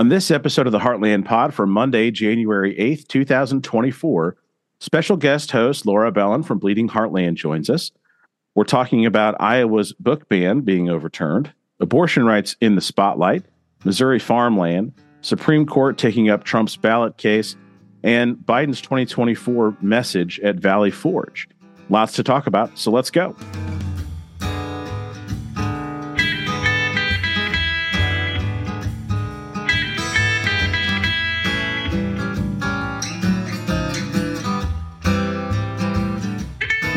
[0.00, 4.34] On this episode of the Heartland Pod for Monday, January 8th, 2024,
[4.78, 7.90] special guest host Laura Belin from Bleeding Heartland joins us.
[8.54, 13.44] We're talking about Iowa's book ban being overturned, abortion rights in the spotlight,
[13.84, 17.54] Missouri farmland, Supreme Court taking up Trump's ballot case,
[18.02, 21.46] and Biden's 2024 message at Valley Forge.
[21.90, 23.36] Lots to talk about, so let's go.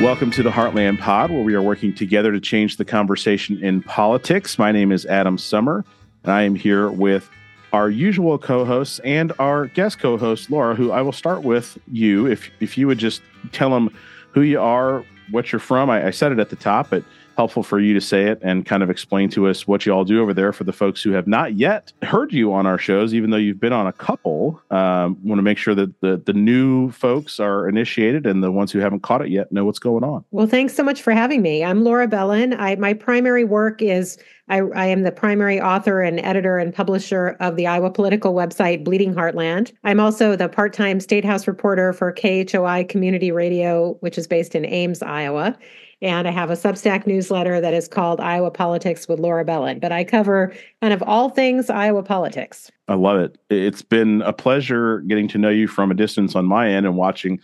[0.03, 3.81] Welcome to the Heartland Pod, where we are working together to change the conversation in
[3.81, 4.59] politics.
[4.59, 5.85] My name is Adam Sumner,
[6.23, 7.29] and I am here with
[7.71, 12.27] our usual co-hosts and our guest co-host Laura, who I will start with you.
[12.27, 13.21] If if you would just
[13.53, 13.95] tell them
[14.33, 15.89] who you are, what you're from.
[15.89, 18.65] I, I said it at the top, but helpful for you to say it and
[18.65, 21.11] kind of explain to us what you all do over there for the folks who
[21.11, 24.61] have not yet heard you on our shows, even though you've been on a couple.
[24.71, 28.71] Um, want to make sure that the, the new folks are initiated and the ones
[28.71, 30.23] who haven't caught it yet know what's going on.
[30.31, 31.63] Well, thanks so much for having me.
[31.63, 32.59] I'm Laura Belin.
[32.59, 34.17] I, my primary work is
[34.49, 38.83] I, I, am the primary author and editor and publisher of the Iowa political website
[38.83, 39.71] Bleeding Heartland.
[39.85, 44.53] I'm also the part time State House reporter for KHOI Community Radio, which is based
[44.53, 45.57] in Ames, Iowa.
[46.03, 49.79] And I have a Substack newsletter that is called Iowa Politics with Laura Belin.
[49.79, 52.69] But I cover kind of all things Iowa politics.
[52.89, 53.37] I love it.
[53.49, 56.97] It's been a pleasure getting to know you from a distance on my end and
[56.97, 57.39] watching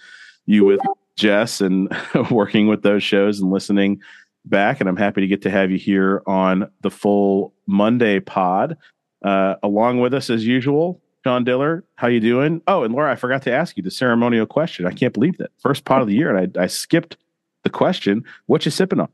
[0.46, 0.82] you with
[1.16, 1.90] Jess and
[2.30, 4.02] working with those shows and listening
[4.44, 4.82] back.
[4.82, 8.78] And I'm happy to get to have you here on the full Monday pod.
[9.24, 12.62] Uh, along with us as usual, Sean Diller, how you doing?
[12.68, 14.86] Oh, and Laura, I forgot to ask you the ceremonial question.
[14.86, 17.18] I can't believe that first pot of the year, and I, I skipped
[17.64, 18.24] the question.
[18.48, 19.10] What you sipping on?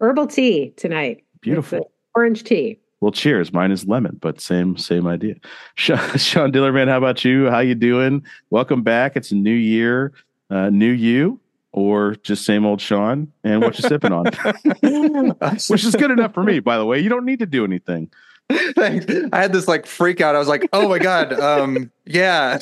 [0.00, 1.24] Herbal tea tonight.
[1.40, 1.90] Beautiful.
[2.14, 2.78] Orange tea.
[3.00, 3.52] Well, cheers.
[3.52, 5.36] Mine is lemon, but same same idea.
[5.76, 7.48] Sean, Sean Dillerman, how about you?
[7.48, 8.24] How you doing?
[8.50, 9.16] Welcome back.
[9.16, 10.12] It's a new year,
[10.50, 11.40] uh, new you,
[11.72, 13.32] or just same old Sean.
[13.44, 14.26] And what you sipping on?
[15.68, 16.98] Which is good enough for me, by the way.
[16.98, 18.10] You don't need to do anything.
[18.50, 19.06] Thanks.
[19.32, 20.34] I had this like freak out.
[20.34, 22.58] I was like, "Oh my god, um, yeah."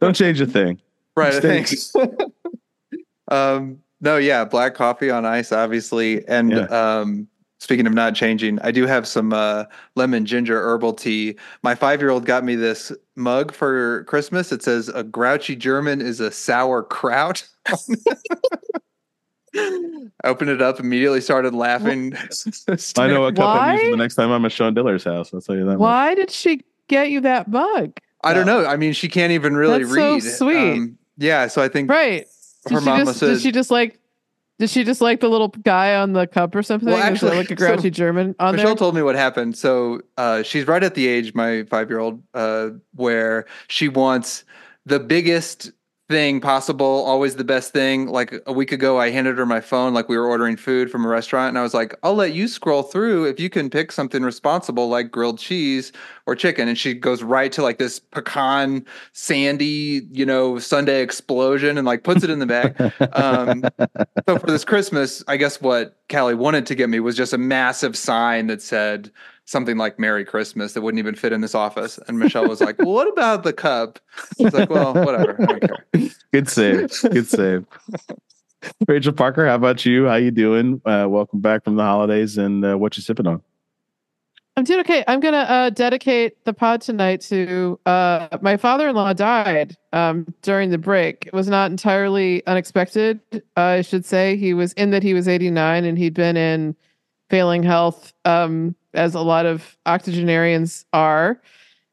[0.00, 0.80] don't change a thing.
[1.16, 1.34] Right.
[1.34, 1.92] Thanks.
[3.28, 6.26] um, no, yeah, black coffee on ice, obviously.
[6.26, 6.64] And yeah.
[6.66, 7.28] um,
[7.60, 9.64] speaking of not changing, I do have some uh,
[9.94, 11.36] lemon ginger herbal tea.
[11.62, 14.50] My five year old got me this mug for Christmas.
[14.50, 17.48] It says, A grouchy German is a sauerkraut.
[17.68, 17.76] I
[20.24, 22.12] opened it up, immediately started laughing.
[22.98, 25.32] I know a cup I'm using the next time I'm at Sean Diller's house.
[25.32, 25.78] I'll tell you that.
[25.78, 26.16] Why much.
[26.16, 27.98] did she get you that mug?
[28.24, 28.66] I don't know.
[28.66, 30.22] I mean, she can't even really That's read.
[30.24, 30.72] So sweet.
[30.72, 32.26] Um, yeah, so I think right
[32.70, 33.98] her did mama just, said, "Did she just like?
[34.58, 36.88] Did she just like the little guy on the cup or something?
[36.88, 38.76] Well, actually, like a grouchy so German on Michelle there?
[38.76, 39.56] told me what happened.
[39.56, 44.44] So uh, she's right at the age, my five year old, uh, where she wants
[44.86, 45.72] the biggest
[46.12, 48.06] thing possible, always the best thing.
[48.06, 51.06] Like a week ago, I handed her my phone, like we were ordering food from
[51.06, 53.90] a restaurant, and I was like, I'll let you scroll through if you can pick
[53.90, 55.90] something responsible like grilled cheese
[56.26, 56.68] or chicken.
[56.68, 58.84] And she goes right to like this pecan
[59.14, 62.78] sandy, you know, Sunday explosion and like puts it in the bag.
[63.14, 63.64] um,
[64.28, 67.38] so for this Christmas, I guess what Callie wanted to get me was just a
[67.38, 69.10] massive sign that said,
[69.52, 72.00] something like Merry Christmas that wouldn't even fit in this office.
[72.08, 74.00] And Michelle was like, well, what about the cup?
[74.40, 75.36] I was like, well, whatever.
[75.40, 76.10] I don't care.
[76.32, 76.90] Good save.
[77.02, 77.66] Good save.
[78.88, 80.06] Rachel Parker, how about you?
[80.06, 80.80] How you doing?
[80.84, 83.42] Uh, welcome back from the holidays and uh, what you sipping on?
[84.56, 85.02] I'm doing okay.
[85.08, 90.76] I'm gonna uh, dedicate the pod tonight to uh, my father-in-law died um, during the
[90.76, 91.26] break.
[91.26, 94.36] It was not entirely unexpected, uh, I should say.
[94.36, 96.76] He was in that he was 89 and he'd been in
[97.30, 101.40] failing health um, as a lot of octogenarians are.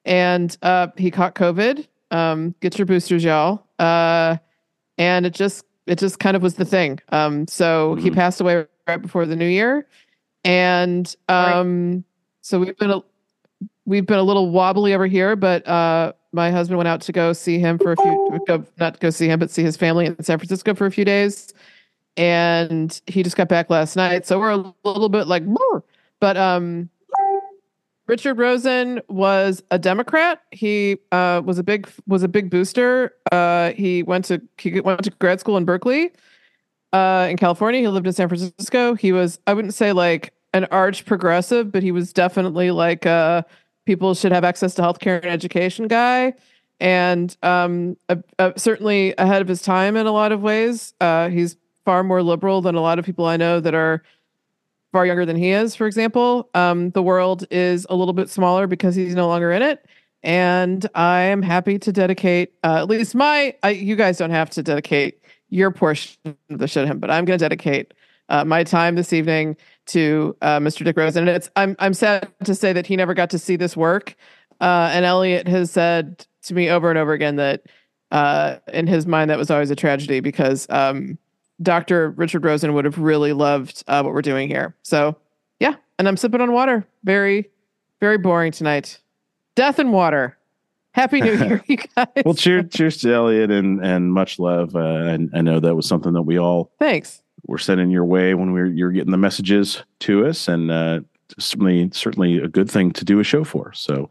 [0.06, 1.88] And uh, he caught COVID.
[2.12, 3.66] Um, get your boosters, y'all.
[3.78, 4.38] Uh,
[4.98, 7.00] and it just it just kind of was the thing.
[7.10, 8.04] Um, so mm-hmm.
[8.04, 9.88] he passed away right before the new year,
[10.44, 12.04] and um, right.
[12.42, 13.02] so we've been a
[13.86, 15.36] we've been a little wobbly over here.
[15.36, 19.00] But uh, my husband went out to go see him for a few go, not
[19.00, 21.54] go see him, but see his family in San Francisco for a few days.
[22.18, 25.46] And he just got back last night, so we're a little bit like.
[25.46, 25.84] Burr
[26.20, 26.90] but um,
[28.10, 30.42] Richard Rosen was a Democrat.
[30.52, 33.14] He uh, was a big was a big booster.
[33.32, 36.12] Uh, he went to he went to grad school in Berkeley,
[36.92, 37.82] uh, in California.
[37.82, 38.96] He lived in San Francisco.
[38.96, 43.44] He was I wouldn't say like an arch progressive, but he was definitely like uh,
[43.86, 46.34] people should have access to healthcare and education guy,
[46.80, 47.96] and um,
[48.58, 50.96] certainly ahead of his time in a lot of ways.
[51.00, 54.02] Uh, he's far more liberal than a lot of people I know that are
[54.92, 56.50] far younger than he is, for example.
[56.54, 59.86] Um, the world is a little bit smaller because he's no longer in it.
[60.24, 63.56] and I am happy to dedicate uh, at least my.
[63.64, 66.18] I, you guys don't have to dedicate your portion
[66.50, 67.94] of the show to him, but I'm going to dedicate
[68.30, 69.58] uh, my time this evening
[69.88, 70.84] to uh, Mr.
[70.84, 71.28] Dick Rosen.
[71.28, 74.16] And it's I'm I'm sad to say that he never got to see this work.
[74.62, 77.64] Uh, and Elliot has said to me over and over again that
[78.12, 81.18] uh, in his mind that was always a tragedy because um,
[81.62, 82.12] Dr.
[82.12, 84.76] Richard Rosen would have really loved uh, what we're doing here.
[84.84, 85.16] So
[85.60, 86.86] yeah, and I'm sipping on water.
[87.04, 87.50] Very,
[88.00, 89.00] very boring tonight.
[89.56, 90.38] Death and water.
[90.92, 92.08] Happy New Year, you guys.
[92.26, 94.76] well, cheers, cheers to Elliot, and and much love.
[94.76, 98.34] Uh, and I know that was something that we all thanks were sending your way
[98.34, 101.02] when we were you're getting the messages to us, and uh,
[101.38, 103.72] certainly certainly a good thing to do a show for.
[103.74, 104.10] So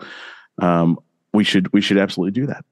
[0.60, 0.98] um,
[1.32, 2.64] we should we should absolutely do that.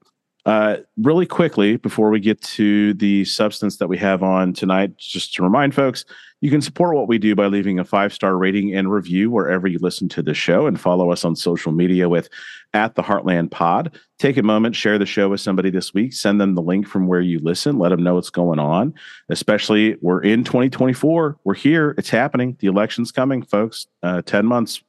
[0.47, 5.33] Uh, really quickly before we get to the substance that we have on tonight, just
[5.33, 6.05] to remind folks,
[6.39, 9.67] you can support what we do by leaving a five star rating and review wherever
[9.67, 12.29] you listen to the show and follow us on social media with
[12.73, 13.99] at the Heartland Pod.
[14.19, 17.07] Take a moment, share the show with somebody this week, send them the link from
[17.07, 18.93] where you listen, let them know what's going on.
[19.27, 22.55] Especially, we're in 2024, we're here, it's happening.
[22.59, 23.87] The election's coming, folks.
[24.01, 24.81] Uh, 10 months.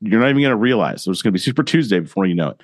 [0.00, 2.48] You're not even going to realize it's going to be Super Tuesday before you know
[2.48, 2.62] it.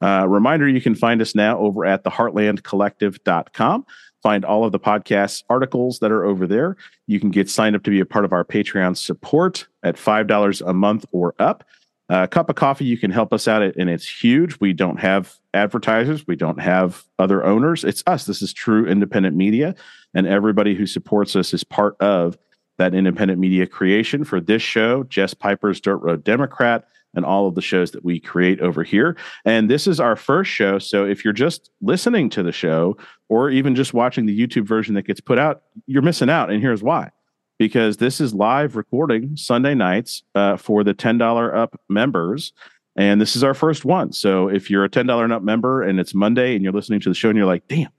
[0.00, 3.86] Uh, reminder you can find us now over at the heartlandcollective.com.
[4.22, 6.76] Find all of the podcast articles that are over there.
[7.06, 10.68] You can get signed up to be a part of our Patreon support at $5
[10.68, 11.64] a month or up.
[12.10, 14.58] A cup of coffee, you can help us out, and it's huge.
[14.60, 17.84] We don't have advertisers, we don't have other owners.
[17.84, 18.24] It's us.
[18.24, 19.74] This is true independent media,
[20.14, 22.38] and everybody who supports us is part of
[22.78, 27.54] that independent media creation for this show, Jess Piper's Dirt Road Democrat, and all of
[27.54, 29.16] the shows that we create over here.
[29.44, 30.78] And this is our first show.
[30.78, 32.96] So if you're just listening to the show
[33.28, 36.50] or even just watching the YouTube version that gets put out, you're missing out.
[36.50, 37.10] And here's why
[37.58, 42.52] because this is live recording Sunday nights uh, for the $10 up members.
[42.96, 44.12] And this is our first one.
[44.12, 47.08] So if you're a $10 and up member and it's Monday and you're listening to
[47.08, 47.90] the show and you're like, damn,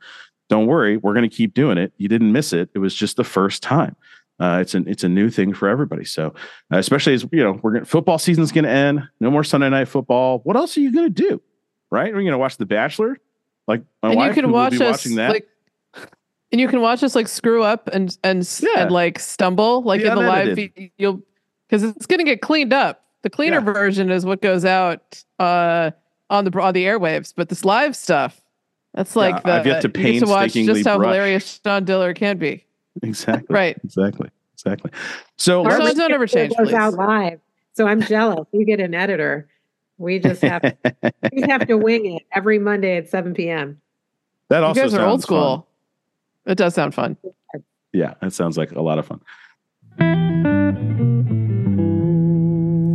[0.49, 1.93] don't worry, we're going to keep doing it.
[1.97, 2.69] You didn't miss it.
[2.73, 3.95] It was just the first time.
[4.39, 6.05] Uh, it's an it's a new thing for everybody.
[6.05, 6.33] So,
[6.73, 9.01] uh, especially as you know, we're going football season's going to end.
[9.19, 10.39] No more Sunday night football.
[10.43, 11.41] What else are you going to do?
[11.91, 12.05] Right?
[12.05, 13.17] Are you going to watch The Bachelor?
[13.67, 15.31] Like my and wife you can watch us watching that.
[15.31, 15.47] like,
[16.51, 18.83] and you can watch us like screw up and and Yeah.
[18.83, 20.91] and like stumble like The in the live feed.
[20.97, 21.21] You'll
[21.67, 23.03] because it's going to get cleaned up.
[23.23, 23.73] The cleaner Yeah.
[23.73, 25.91] version is what goes out uh,
[26.29, 28.41] on the on the airwaves, but this live stuff.
[28.93, 31.13] That's like Yeah, the I've yet to you get to watch just how brush.
[31.13, 32.65] hilarious Sean Diller can be.
[33.03, 33.53] Exactly.
[33.53, 33.77] Right.
[33.83, 34.29] Exactly.
[34.53, 34.91] Exactly.
[35.37, 36.73] So Our let's- don't ever change, goes please.
[36.75, 37.39] out live.
[37.73, 38.45] So I'm jealous.
[38.51, 39.47] You get an editor.
[39.97, 40.61] We just have
[41.33, 43.79] we have to wing it every Monday at 7 p.m.
[44.49, 45.27] that You also guys are old sounds fun.
[45.27, 45.67] school.
[46.45, 47.17] It does sound fun.
[47.93, 49.21] Yeah, that sounds like a lot of fun.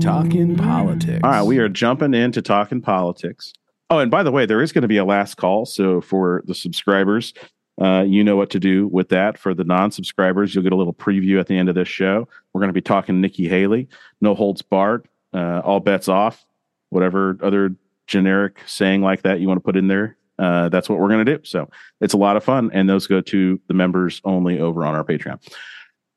[0.01, 1.21] Talking politics.
[1.25, 3.55] All right, we are jumping into talking politics.
[3.89, 5.65] Oh, and by the way, there is going to be a last call.
[5.65, 7.33] So for the subscribers,
[7.81, 9.39] uh, you know what to do with that.
[9.39, 12.29] For the non-subscribers, you'll get a little preview at the end of this show.
[12.53, 13.89] We're going to be talking Nikki Haley,
[14.21, 16.45] no holds barred, uh, all bets off,
[16.91, 17.75] whatever other
[18.07, 20.17] generic saying like that you want to put in there.
[20.39, 21.45] Uh, that's what we're going to do.
[21.45, 21.69] So
[22.01, 25.05] it's a lot of fun, and those go to the members only over on our
[25.05, 25.41] Patreon.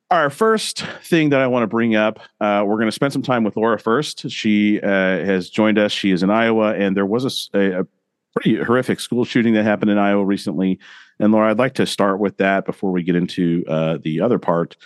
[0.10, 3.22] Our first thing that I want to bring up, uh, we're going to spend some
[3.22, 4.30] time with Laura first.
[4.30, 5.92] She uh, has joined us.
[5.92, 7.86] She is in Iowa, and there was a
[8.34, 10.80] pretty horrific school shooting that happened in Iowa recently.
[11.20, 14.38] And Laura, I'd like to start with that before we get into uh, the other
[14.40, 14.78] part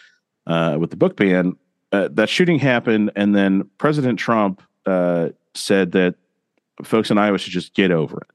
[0.48, 1.56] uh, with the book ban.
[1.92, 6.16] Uh, that shooting happened, and then President Trump uh, said that
[6.84, 8.28] folks in Iowa should just get over it.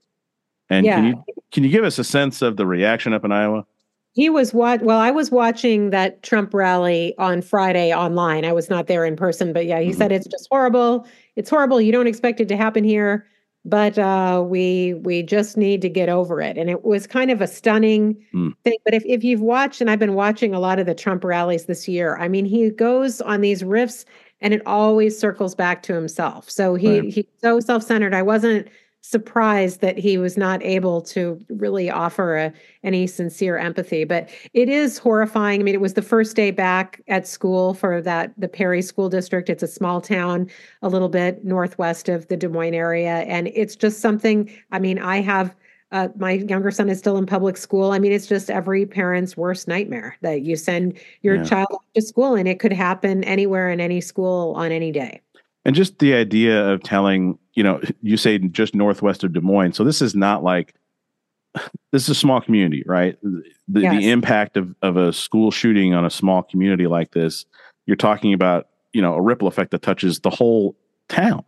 [0.69, 3.65] And can you can you give us a sense of the reaction up in Iowa?
[4.13, 4.83] He was what?
[4.83, 8.45] Well, I was watching that Trump rally on Friday online.
[8.45, 9.95] I was not there in person, but yeah, he Mhm.
[9.95, 11.07] said it's just horrible.
[11.37, 11.81] It's horrible.
[11.81, 13.27] You don't expect it to happen here,
[13.67, 16.57] but uh, we we just need to get over it.
[16.59, 18.55] And it was kind of a stunning Mm.
[18.65, 18.79] thing.
[18.85, 21.67] But if if you've watched, and I've been watching a lot of the Trump rallies
[21.67, 24.05] this year, I mean, he goes on these riffs,
[24.41, 26.51] and it always circles back to himself.
[26.51, 27.13] So he Right.
[27.13, 28.15] he's so self centered.
[28.15, 28.69] I wasn't
[29.11, 34.69] surprised that he was not able to really offer a, any sincere empathy but it
[34.69, 35.61] is horrifying.
[35.61, 39.09] I mean it was the first day back at school for that the perry school
[39.09, 39.49] district.
[39.49, 40.51] It's a small town
[40.83, 44.99] a little bit northwest of the des moines area and it's just something i mean
[44.99, 45.55] i have
[45.93, 47.93] uh, my younger son is still in public school.
[47.93, 51.45] I mean it's just every parent's worst nightmare that you send your Yeah.
[51.45, 55.21] child to school and it could happen anywhere in any school on any day
[55.67, 59.73] And just the idea of telling, you know, you say just northwest of Des Moines.
[59.73, 60.75] So this is not like
[61.93, 63.19] this is a small community, right?
[63.23, 64.01] The, Yes.
[64.01, 67.47] the impact of, of a school shooting on a small community like this,
[67.87, 70.77] you're talking about, you know, a ripple effect that touches the whole
[71.09, 71.43] town.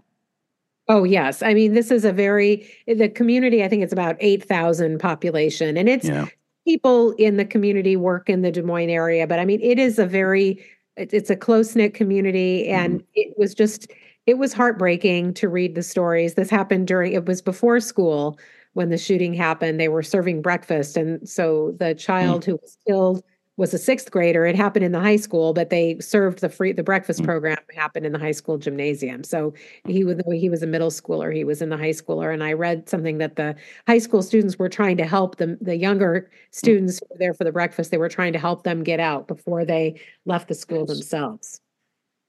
[0.88, 1.40] Oh, yes.
[1.40, 5.88] I mean, this is a very, the community, I think it's about 8,000 population, and
[5.88, 6.26] it's Yeah.
[6.66, 9.28] people in the community work in the Des Moines area.
[9.28, 10.58] But I mean, it is a very,
[10.96, 13.06] it's a close knit community, and mm-hmm.
[13.14, 13.92] it was just,
[14.28, 16.34] it was heartbreaking to read the stories.
[16.34, 18.38] This happened during, it was before school
[18.74, 19.80] when the shooting happened.
[19.80, 20.98] They were serving breakfast.
[20.98, 23.24] And so the child who was killed
[23.56, 24.44] was a sixth grader.
[24.44, 27.24] It happened in the high school, but they served the free, the breakfast Mm.
[27.24, 29.24] program happened in the high school gymnasium.
[29.24, 29.54] So
[29.86, 32.52] he was he was a middle schooler he was in the high schooler and i
[32.52, 33.56] read something that the
[33.86, 37.44] high school students were trying to help them the younger students who were there for
[37.44, 40.84] the breakfast they were trying to help them get out before they left the school
[40.86, 41.60] themselves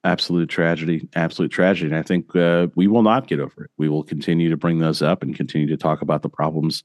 [0.03, 1.89] absolute tragedy absolute tragedy.
[1.91, 3.71] And i think uh, we will not get over it.
[3.77, 6.83] We will continue to bring those up and continue to talk about the problems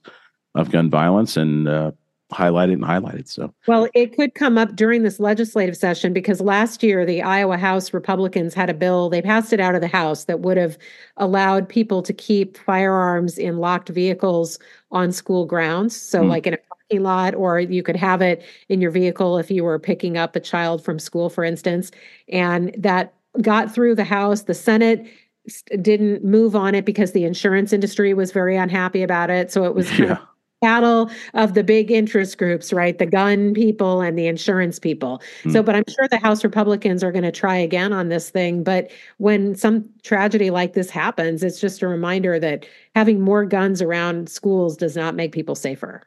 [0.54, 1.92] of gun violence and uh,
[2.32, 3.28] highlight it and highlight it.
[3.28, 7.56] So well it could come up during this legislative session because last year the iowa
[7.56, 10.76] house republicans had a bill they passed it out of the house that would have
[11.18, 14.58] allowed people to keep firearms in locked vehicles
[14.90, 15.94] on school grounds.
[15.94, 16.28] So Hmm.
[16.28, 16.58] like in a
[16.92, 20.40] lot or you could have it in your vehicle if you were picking up a
[20.40, 21.90] child from school for instance.
[22.28, 24.42] And that got through the house.
[24.42, 25.06] The senate
[25.82, 29.50] didn't move on it because the insurance industry was very unhappy about it.
[29.50, 30.18] So it was kind of
[30.62, 32.96] battle of the big interest groups right?
[32.98, 35.20] The gun people and the insurance people.
[35.50, 35.66] So Hmm.
[35.66, 38.62] but i'm sure the house republicans are going to try again on this thing.
[38.62, 43.82] But when some tragedy like this happens it's just a reminder that having more guns
[43.82, 46.02] around schools does not make people safer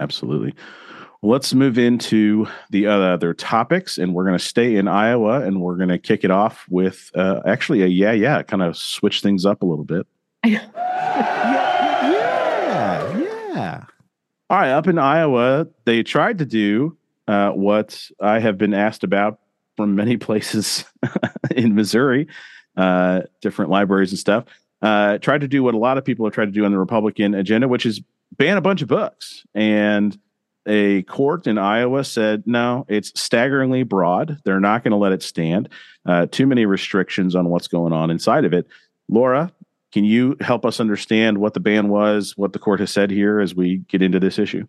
[0.00, 0.54] absolutely.
[1.22, 5.76] Let's move into the other topics and we're going to stay in iowa and we're
[5.76, 9.44] going to kick it off with uh, actually a yeah yeah kind of switch things
[9.44, 10.06] up a little bit.
[10.46, 10.66] Yeah
[13.60, 13.84] yeah.
[14.48, 16.96] All right up in iowa they tried to do
[17.28, 19.38] uh, what i have been asked about
[19.76, 20.84] from many places
[21.56, 22.26] in missouri
[22.76, 24.44] uh, different libraries and stuff
[24.82, 26.78] uh, tried to do what a lot of people have tried to do on the
[26.78, 28.00] republican agenda which is
[28.40, 30.18] ban a bunch of books and
[30.66, 34.38] a court in Iowa said no, it's staggeringly broad.
[34.44, 35.68] They're not going to let it stand.
[36.06, 38.66] Uh, too many restrictions on what's going on inside of it.
[39.10, 39.52] Laura,
[39.92, 43.40] can you help us understand what the ban was, what the court has said here
[43.40, 44.66] as we get into this issue?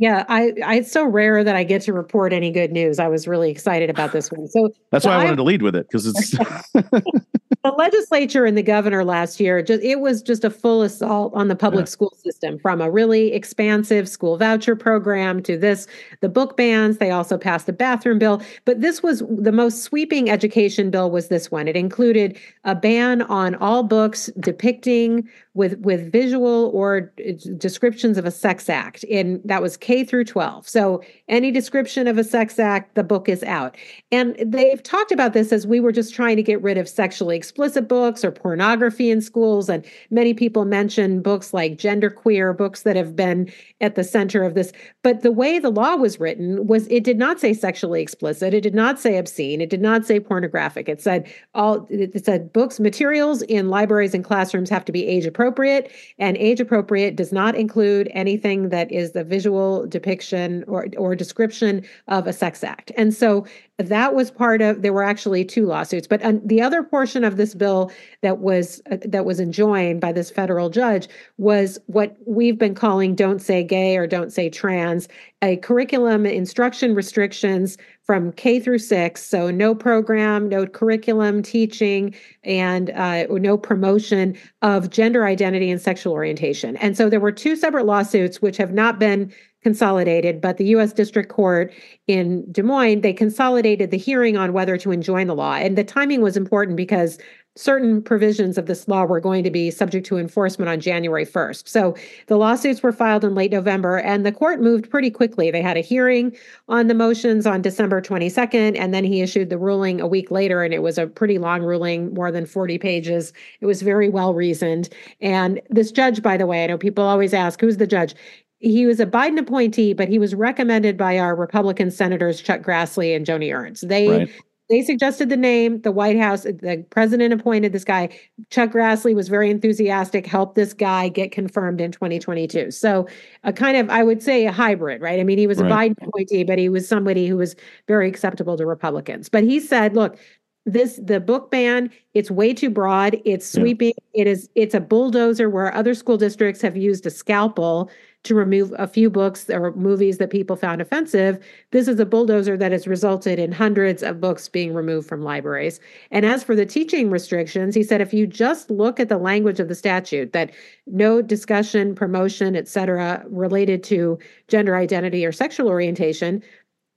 [0.00, 2.98] Yeah I, I it's so rare that i get to report any good news.
[2.98, 4.48] I was really excited about this one.
[4.48, 6.30] So That's why I I- wanted to lead with it because it's
[7.62, 11.48] the legislature and the governor last year just it was just a full assault on
[11.48, 11.90] the public Yeah.
[11.90, 15.86] school system from a really expansive school voucher program to this
[16.22, 18.42] the book bans they also passed the bathroom bill.
[18.64, 21.68] But this was the most sweeping education bill was this one.
[21.68, 27.12] It included a ban on all books depicting with with visual or
[27.56, 32.18] descriptions of a sex act in that was K through 12 so any description of
[32.18, 33.76] a sex act the book is out
[34.12, 37.36] and they've talked about this as we were just trying to get rid of sexually
[37.36, 39.68] explicit books or pornography in schools.
[39.68, 44.54] And many people mention books like genderqueer, books that have been at the center of
[44.54, 44.72] this.
[45.02, 48.54] But the way the law was written was it did not say sexually explicit.
[48.54, 49.60] It did not say obscene.
[49.60, 50.88] It did not say pornographic.
[50.88, 55.26] It said all it said books, materials in libraries and classrooms have to be age
[55.26, 55.39] appropriate.
[55.40, 61.16] Appropriate, and age appropriate does not include anything that is the visual depiction or, or
[61.16, 62.92] description of a sex act.
[62.94, 63.46] And so
[63.82, 67.36] that was part of there were actually two lawsuits but um, the other portion of
[67.36, 67.90] this bill
[68.22, 71.08] that was uh, that was enjoined by this federal judge
[71.38, 75.08] was what we've been calling don't say gay or don't say trans
[75.42, 82.90] a curriculum instruction restrictions from K through 6 so no program no curriculum teaching and
[82.90, 86.76] uh, no promotion of gender identity and sexual orientation.
[86.76, 90.92] And so there were two separate lawsuits which have not been consolidated but the US
[90.92, 91.72] District Court
[92.06, 95.54] in Des Moines, they consolidated the hearing on whether to enjoin the law.
[95.54, 97.18] And the timing was important because
[97.56, 101.68] certain provisions of this law were going to be subject to enforcement on January 1st.
[101.68, 101.96] So
[102.28, 105.50] the lawsuits were filed in late November, and the court moved pretty quickly.
[105.50, 106.34] They had a hearing
[106.68, 110.62] on the motions on December 22nd, and then he issued the ruling a week later,
[110.62, 113.32] and it was a pretty long ruling, more than 40 pages.
[113.60, 114.88] It was very well reasoned.
[115.20, 118.14] And this judge, by the way, I know people always ask, who's the judge?
[118.60, 123.16] He was a Biden appointee, but he was recommended by our Republican senators Chuck Grassley
[123.16, 123.88] and Joni Ernst.
[123.88, 124.30] They Right.
[124.68, 125.80] they suggested the name.
[125.80, 128.10] The White House, the president appointed this guy.
[128.50, 132.70] Chuck Grassley was very enthusiastic, helped this guy get confirmed in 2022.
[132.70, 133.08] So
[133.42, 135.18] a kind of, I would say, a hybrid, right?
[135.18, 137.56] I mean, he was a Biden appointee, but he was somebody who was
[137.88, 139.28] very acceptable to Republicans.
[139.28, 140.18] But he said, look.
[140.66, 144.20] this the book ban it's way too broad it's sweeping yeah.
[144.20, 147.90] it is it's a bulldozer where other school districts have used a scalpel
[148.22, 151.38] to remove a few books or movies that people found offensive
[151.70, 155.80] this is a bulldozer that has resulted in hundreds of books being removed from libraries
[156.10, 159.58] and as for the teaching restrictions he said if you just look at the language
[159.58, 160.50] of the statute that
[160.86, 166.42] no discussion promotion etc related to gender identity or sexual orientation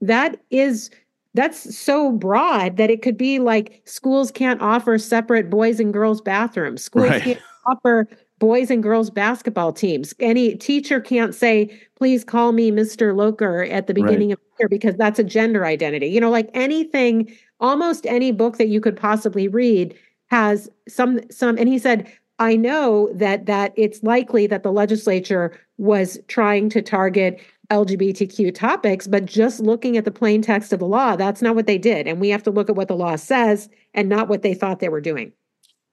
[0.01, 0.89] that is
[1.35, 6.21] that's so broad that it could be like schools can't offer separate boys and girls
[6.21, 7.21] bathrooms schools right.
[7.21, 8.07] can't offer
[8.43, 13.87] boys and girls basketball teams any teacher can't say please call me mr loker at
[13.87, 14.33] the beginning right.
[14.33, 18.57] of the year because that's a gender identity you know like anything almost any book
[18.57, 19.97] that you could possibly read
[20.27, 25.57] has some some and he said I know that that it's likely that the legislature
[25.77, 30.87] was trying to target LGBTQ topics, but just looking at the plain text of the
[30.87, 32.07] law, that's not what they did.
[32.07, 34.79] And we have to look at what the law says and not what they thought
[34.79, 35.31] they were doing.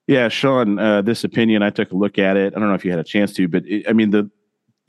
[0.07, 2.53] Yeah, Sean, uh, this opinion, I took a look at it.
[2.57, 4.31] I don't know if you had a chance to, but it, I mean, the,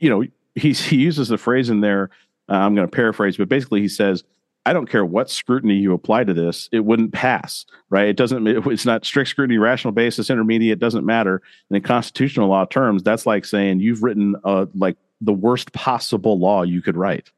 [0.00, 2.10] you know, he, he uses the phrase in there.
[2.48, 4.24] Uh, I'm going to paraphrase, but basically he says,
[4.64, 8.06] I don't care what scrutiny you apply to this, it wouldn't pass, right?
[8.06, 11.42] It doesn't, it's not strict scrutiny, rational basis, intermediate, doesn't matter.
[11.68, 16.38] And in constitutional law terms, that's like saying you've written a, like the worst possible
[16.38, 17.30] law you could write.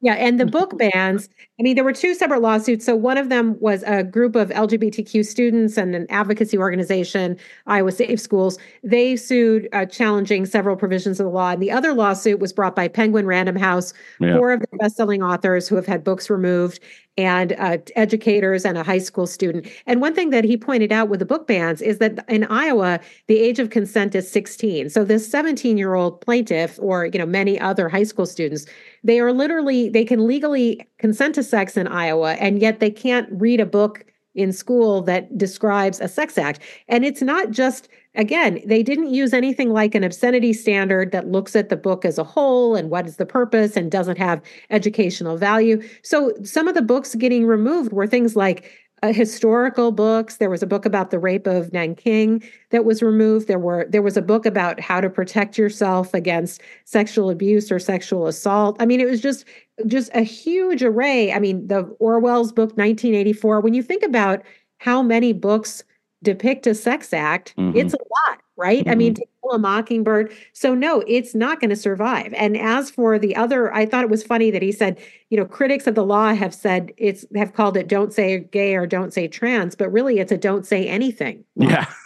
[0.00, 1.28] Yeah, and the book bans,
[1.58, 2.84] I mean, there were two separate lawsuits.
[2.84, 7.36] So one of them was a group of LGBTQ students and an advocacy organization,
[7.66, 8.58] Iowa Safe Schools.
[8.84, 11.50] They sued uh, challenging several provisions of the law.
[11.50, 14.36] And the other lawsuit was brought by Penguin Random House, yeah.
[14.36, 16.78] four of the best-selling authors who have had books removed
[17.18, 19.66] and uh, educators and a high school student.
[19.86, 23.00] And one thing that he pointed out with the book bans is that in Iowa,
[23.26, 24.88] the age of consent is 16.
[24.88, 28.66] So this 17-year-old plaintiff or, you know, many other high school students,
[29.02, 33.28] they are literally they can legally consent to sex in Iowa and yet they can't
[33.32, 34.04] read a book
[34.36, 36.60] in school that describes a sex act.
[36.86, 41.54] And it's not just again, they didn't use anything like an obscenity standard that looks
[41.54, 45.36] at the book as a whole and what is the purpose and doesn't have educational
[45.36, 45.82] value.
[46.02, 48.70] So some of the books getting removed were things like
[49.02, 50.36] uh, historical books.
[50.36, 53.46] There was a book about the rape of Nanking that was removed.
[53.46, 57.78] There were there was a book about how to protect yourself against sexual abuse or
[57.78, 58.76] sexual assault.
[58.80, 59.44] I mean, it was just
[59.86, 61.32] just a huge array.
[61.32, 63.60] I mean, the Orwell's book 1984.
[63.60, 64.42] When you think about
[64.78, 65.84] how many books
[66.22, 67.76] depict a sex act, mm-hmm.
[67.76, 68.80] it's a lot, right?
[68.80, 68.90] Mm-hmm.
[68.90, 69.22] I mean, mm-hmm.
[69.22, 70.32] to kill a mockingbird.
[70.52, 72.32] So no, it's not going to survive.
[72.34, 74.98] And as for the other, I thought it was funny that he said,
[75.30, 78.74] you know, critics of the law have said it's have called it "don't say gay"
[78.74, 81.86] or "don't say trans," but really it's a "don't say anything." Yeah.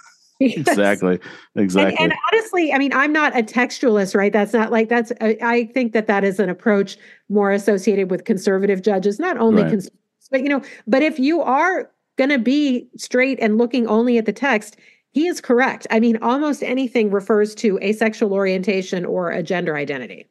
[0.41, 1.21] exactly
[1.55, 5.13] exactly and, and, honestly i mean i'm not a textualist right that's not like that's
[5.21, 6.97] I, I think that that is an approach
[7.29, 9.89] more associated with conservative judges not only right.
[10.33, 14.27] but you know but if you are going to be straight and looking only at
[14.27, 14.77] the text,
[15.11, 15.87] he is correct.
[15.91, 20.27] I mean, almost anything refers to a sexual orientation or a gender identity.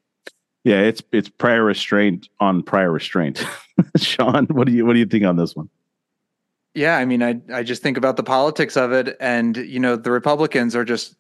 [0.64, 3.46] Yeah, it's it's prior restraint on prior restraint.
[3.98, 5.70] Sean, what do you what do you think on this one?
[6.74, 9.96] Yeah, I mean, I I just think about the politics of it, and you know,
[9.96, 11.16] the Republicans are just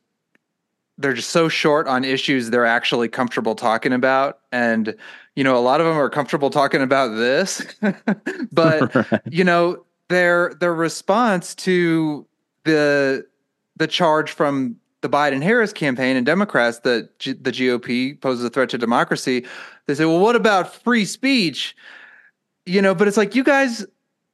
[0.97, 4.95] they're just so short on issues they're actually comfortable talking about, and
[5.36, 7.65] you know, a lot of them are comfortable talking about this,
[8.52, 9.21] but right.
[9.30, 12.28] you know, their their response to
[12.63, 13.26] the
[13.78, 18.50] the charge from the Biden Harris campaign and Democrats that G- the GOP poses a
[18.50, 19.45] threat to democracy,
[19.88, 21.76] they say, well, what about free speech?
[22.65, 23.86] You know, but it's like you guys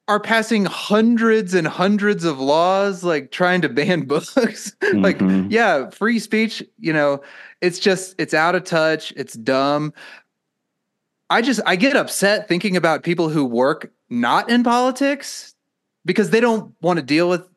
[0.09, 4.35] are passing hundreds and hundreds of laws, like trying to ban books.
[4.87, 5.01] Mm-hmm.
[5.01, 7.21] like, yeah, free speech, you know,
[7.59, 9.93] it's just, it's out of touch, it's dumb.
[11.29, 15.55] I just, I get upset thinking about people who work not in politics
[16.07, 17.47] because they don't want to deal with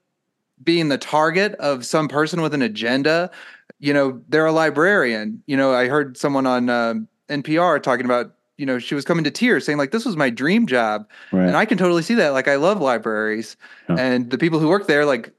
[0.63, 3.31] being the target of some person with an agenda.
[3.79, 5.43] You know, they're a librarian.
[5.47, 6.95] You know, I heard someone on uh,
[7.29, 10.29] NPR talking about, you know, she was coming to tears saying, like, this was my
[10.29, 11.09] dream job.
[11.33, 11.47] Right.
[11.47, 12.31] And I can totally see that.
[12.31, 13.57] Like, I love libraries.
[13.89, 13.97] Yeah.
[13.99, 15.33] And the people who work there, like,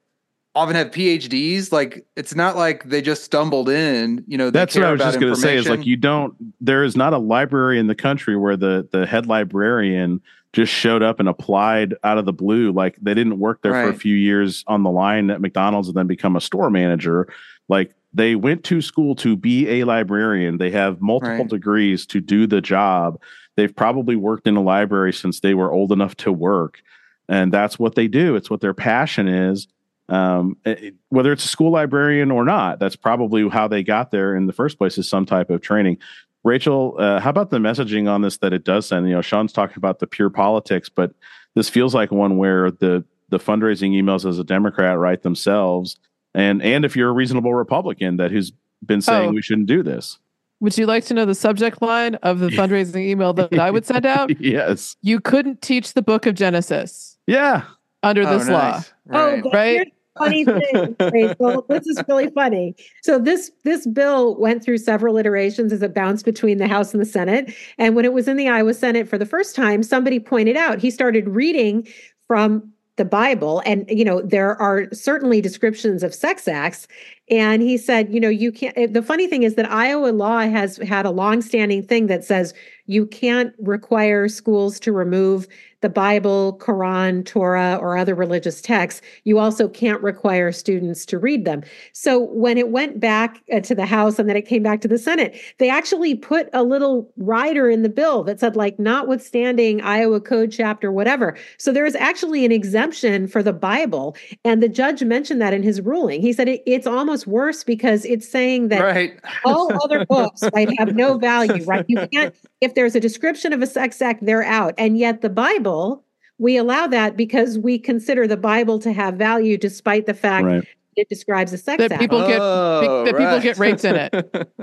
[0.55, 1.71] often have PhDs.
[1.71, 4.23] Like, it's not like they just stumbled in.
[4.25, 6.83] You know, that's what I was just going to say is like, you don't, there
[6.83, 10.21] is not a library in the country where the, the head librarian
[10.53, 12.71] just showed up and applied out of the blue.
[12.71, 13.85] Like they didn't work there right.
[13.85, 17.27] for a few years on the line at McDonald's and then become a store manager.
[17.69, 20.57] Like they went to school to be a librarian.
[20.57, 21.49] They have multiple right.
[21.49, 23.19] degrees to do the job.
[23.55, 26.81] They've probably worked in a library since they were old enough to work.
[27.29, 28.35] And that's what they do.
[28.35, 29.67] It's what their passion is.
[30.09, 34.35] Um, it, whether it's a school librarian or not, that's probably how they got there
[34.35, 35.99] in the first place is some type of training.
[36.43, 39.07] Rachel, uh, how about the messaging on this that it does send?
[39.07, 41.13] You know, Sean's talking about the pure politics, but
[41.55, 45.97] this feels like one where the the fundraising emails as a Democrat write themselves,
[46.33, 48.51] and and if you're a reasonable Republican that who's
[48.85, 49.33] been saying Oh.
[49.33, 50.17] we shouldn't do this.
[50.59, 53.85] Would you like to know the subject line of the fundraising email that I would
[53.85, 54.29] send out?
[54.41, 54.95] yes.
[55.01, 57.63] You couldn't teach the book of Genesis Yeah.
[58.03, 58.71] under Oh, this law.
[58.71, 58.93] nice.
[59.11, 59.43] Oh, Right.
[59.43, 59.93] but Right?
[60.17, 61.65] Funny thing, Rachel.
[61.69, 62.75] This is really funny.
[63.03, 67.01] So this this bill went through several iterations as it bounced between the House and
[67.01, 67.53] the Senate.
[67.77, 70.79] And when it was in the Iowa Senate for the first time, somebody pointed out
[70.79, 71.87] he started reading
[72.27, 76.87] from the Bible, and you know there are certainly descriptions of sex acts.
[77.29, 78.77] And he said, you know, you can't.
[78.77, 82.53] eh, The funny thing is that Iowa law has had a longstanding thing that says
[82.87, 85.47] you can't require schools to remove
[85.81, 89.01] the Bible, Quran, Torah, or other religious texts.
[89.23, 91.63] You also can't require students to read them.
[91.93, 94.87] So when it went back uh, to the House and then it came back to
[94.87, 99.81] the Senate, they actually put a little rider in the bill that said, like, notwithstanding
[99.81, 101.35] Iowa Code chapter, whatever.
[101.57, 104.15] So there is actually an exemption for the Bible.
[104.45, 106.21] And the judge mentioned that in his ruling.
[106.21, 109.19] He said it, it's almost worse because it's saying that Right.
[109.45, 113.61] all other books right have no value right you can't if there's a description of
[113.61, 116.03] a sex act they're out and yet the bible
[116.37, 120.67] we allow that because we consider the bible to have value despite the fact Right.
[120.95, 124.11] it describes a sex That act people get- Oh, that people get raped in it.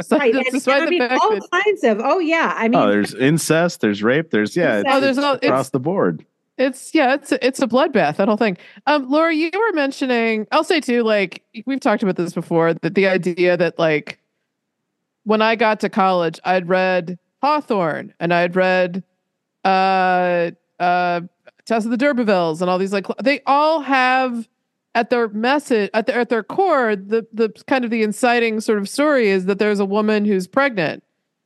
[0.03, 2.55] So right and, despite and I the mean fact all that kinds of oh yeah
[2.57, 5.49] i mean Oh, there's incest, there's rape, there's yeah, it's, Oh, there's it's all- it's-
[5.49, 6.25] across the board.
[6.57, 8.17] it's yeah, it's a, it's a bloodbath.
[8.17, 8.57] That whole thing.
[8.89, 10.45] Um, Laura, you were mentioning.
[10.51, 11.05] I'll say too.
[11.05, 12.75] Like we've talked about this before.
[12.75, 14.19] That the idea that like
[15.23, 19.03] when I got to college, I'd read Hawthorne and I had read
[19.65, 21.21] uh uh
[21.65, 24.49] Tess of the D'Urbervilles and all these like they all have
[24.95, 28.79] at their message at their at their core the the kind of the inciting sort
[28.79, 31.03] of story is that there's a woman who's pregnant.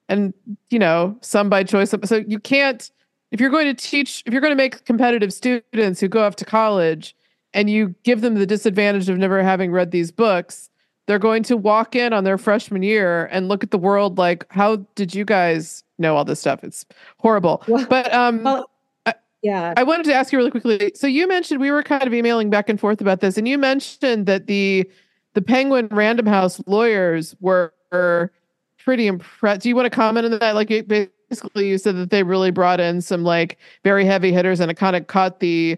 [0.08, 0.34] And
[0.70, 2.90] you know some by choice so you can't
[3.30, 6.36] if you're going to teach if you're going to make competitive students who go off
[6.36, 7.16] to college
[7.54, 10.68] and you give them the disadvantage of never having read these books
[11.12, 14.46] they're going to walk in on their freshman year and look at the world like
[14.50, 16.86] how did you guys know all this stuff it's
[17.18, 18.70] horrible Well- but um well,
[19.04, 20.90] I- yeah I wanted to ask you really quickly.
[20.94, 23.58] So you mentioned we were kind of emailing back and forth about this, and you
[23.58, 24.88] mentioned that the
[25.34, 28.32] the Penguin Random House lawyers were, were
[28.82, 29.60] pretty impressed.
[29.62, 30.54] Do you want to comment on that?
[30.54, 34.70] Like basically, you said that they really brought in some like very heavy hitters, and
[34.70, 35.76] it kind of caught the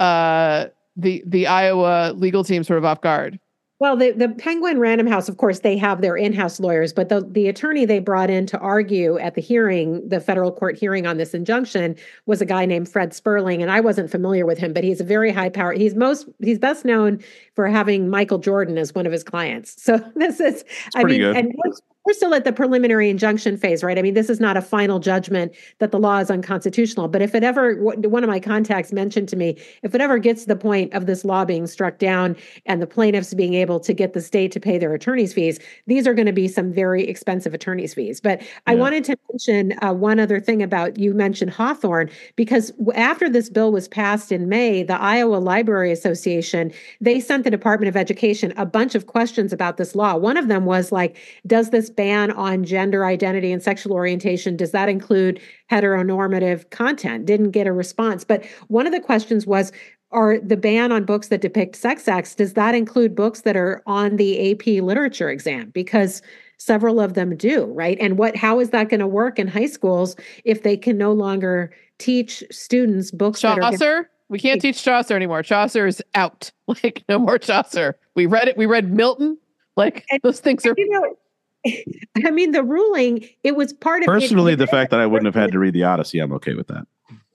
[0.00, 0.66] uh
[0.96, 3.38] the the Iowa legal team sort of off guard.
[3.80, 7.22] Well, the, the Penguin Random House, of course, they have their in-house lawyers, but the,
[7.28, 11.16] the attorney they brought in to argue at the hearing, the federal court hearing on
[11.16, 14.84] this injunction, was a guy named Fred Sperling, and I wasn't familiar with him, but
[14.84, 15.72] he's a very high power.
[15.72, 17.18] He's most he's best known
[17.56, 19.82] for having Michael Jordan as one of his clients.
[19.82, 21.36] So this is, I pretty mean, good.
[21.36, 21.72] and we're,
[22.04, 23.98] we're still at the preliminary injunction phase, right?
[23.98, 27.08] I mean, this is not a final judgment that the law is unconstitutional.
[27.08, 30.42] But if it ever, one of my contacts mentioned to me, if it ever gets
[30.42, 32.36] to the point of this law being struck down
[32.66, 36.06] and the plaintiffs being able to get the state to pay their attorney's fees, these
[36.06, 38.20] are going to be some very expensive attorney's fees.
[38.20, 43.30] But I wanted to mention uh, one other thing about you mentioned Hawthorne, because after
[43.30, 47.96] this bill was passed in May, the Iowa Library Association, they sent the Department of
[47.96, 50.16] Education a bunch of questions about this law.
[50.16, 54.72] One of them was like, does this ban on gender identity and sexual orientation, does
[54.72, 57.26] that include heteronormative content?
[57.26, 58.24] Didn't get a response.
[58.24, 59.72] But one of the questions was,
[60.10, 63.82] are the ban on books that depict sex acts does that include books that are
[63.86, 66.22] on the AP literature exam because
[66.58, 69.66] several of them do right and what how is that going to work in high
[69.66, 74.60] schools if they can no longer teach students books that are gonna- Chaucer, we can't
[74.60, 75.42] teach Chaucer anymore.
[75.42, 76.50] Chaucer is out.
[76.66, 77.96] Like no more Chaucer.
[78.14, 78.56] We read it.
[78.56, 79.36] We read Milton.
[79.76, 81.16] Like And- those things are you know
[82.24, 85.26] I mean the ruling it was part of it- Personally, the fact that I wouldn't
[85.26, 86.86] have had to read the Odyssey, I'm okay with that.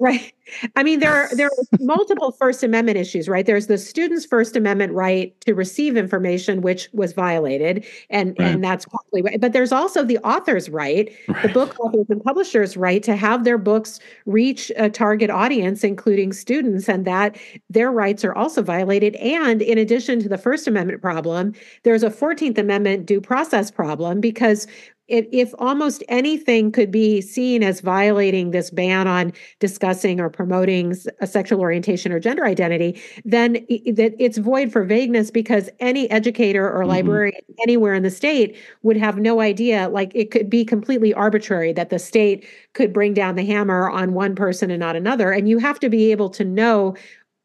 [0.01, 0.31] Right.
[0.77, 3.45] I mean, there are there are multiple First Amendment issues, right?
[3.45, 8.55] There's the student's First Amendment right to receive information, which was violated, and Right.
[8.55, 9.41] and that's partly right.
[9.41, 11.12] But there's also the author's right,
[11.43, 16.31] the book authors and publishers' right to have their books reach a target audience, including
[16.31, 17.38] students, and that
[17.69, 19.15] their rights are also violated.
[19.17, 24.21] And in addition to the First Amendment problem, there's a Fourteenth Amendment due process problem
[24.21, 24.65] because
[25.09, 30.95] if, if almost anything could be seen as violating this ban on discussing or promoting
[31.21, 36.69] a sexual orientation or gender identity, then that it's void for vagueness because any educator
[36.71, 36.87] or Mhm.
[36.87, 39.89] librarian anywhere in the state would have no idea.
[39.89, 44.13] Like it could be completely arbitrary that the state could bring down the hammer on
[44.13, 45.31] one person and not another.
[45.31, 46.95] And you have to be able to know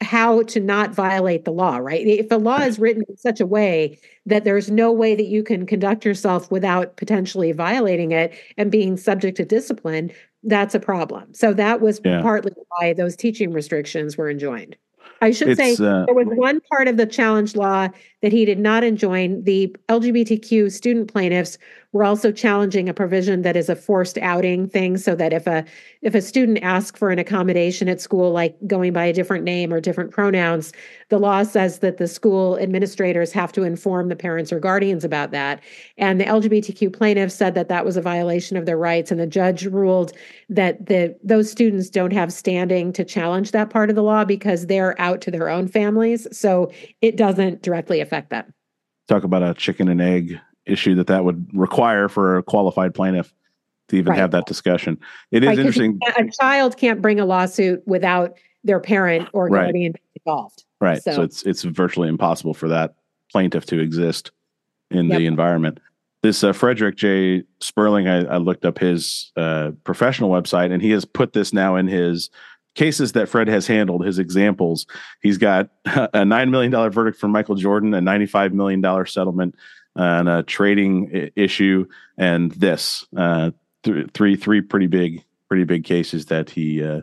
[0.04, 2.06] how to not violate the law, right?
[2.06, 5.42] If the law is written in such a way that there's no way that you
[5.42, 10.12] can conduct yourself without potentially violating it and being subject to discipline,
[10.44, 11.34] that's a problem.
[11.34, 12.22] So that was Yeah.
[12.22, 14.76] partly why those teaching restrictions were enjoined.
[15.22, 17.88] I should say uh, there was one part of the challenge law
[18.24, 19.44] that he did not enjoin.
[19.44, 21.58] The LGBTQ student plaintiffs
[21.92, 25.62] were also challenging a provision that is a forced outing thing, so that if a
[26.00, 29.72] if a student asks for an accommodation at school, like going by a different name
[29.72, 30.72] or different pronouns,
[31.10, 35.30] the law says that the school administrators have to inform the parents or guardians about
[35.30, 35.62] that.
[35.98, 39.26] And the LGBTQ plaintiffs said that that was a violation of their rights, and the
[39.26, 40.12] judge ruled
[40.48, 44.66] that the those students don't have standing to challenge that part of the law because
[44.66, 46.26] they're out to their own families.
[46.32, 48.52] So it doesn't directly affect them.
[49.08, 53.34] talk about a chicken and egg issue that that would require for a qualified plaintiff
[53.88, 54.18] to even Right.
[54.18, 54.98] have that discussion.
[55.30, 59.64] It is Right, interesting, A child can't bring a lawsuit without their parent or Right.
[59.64, 60.64] guardian involved.
[60.80, 61.02] right?
[61.02, 62.94] So, so- it's it's virtually impossible for that
[63.30, 64.30] plaintiff to exist
[64.90, 65.80] in the environment.
[66.22, 67.42] This uh, Frederick J.
[67.60, 71.76] Sperling, I, I looked up his uh, professional website, and he has put this now
[71.76, 72.30] in his
[72.74, 74.04] cases that Fred has handled.
[74.04, 74.86] His examples.
[75.20, 79.06] He's got a nine million dollar verdict for Michael Jordan, a ninety five million dollar
[79.06, 79.54] settlement
[79.96, 81.86] on a trading issue,
[82.18, 83.50] and this uh,
[83.82, 87.02] th- three three pretty big pretty big cases that he uh,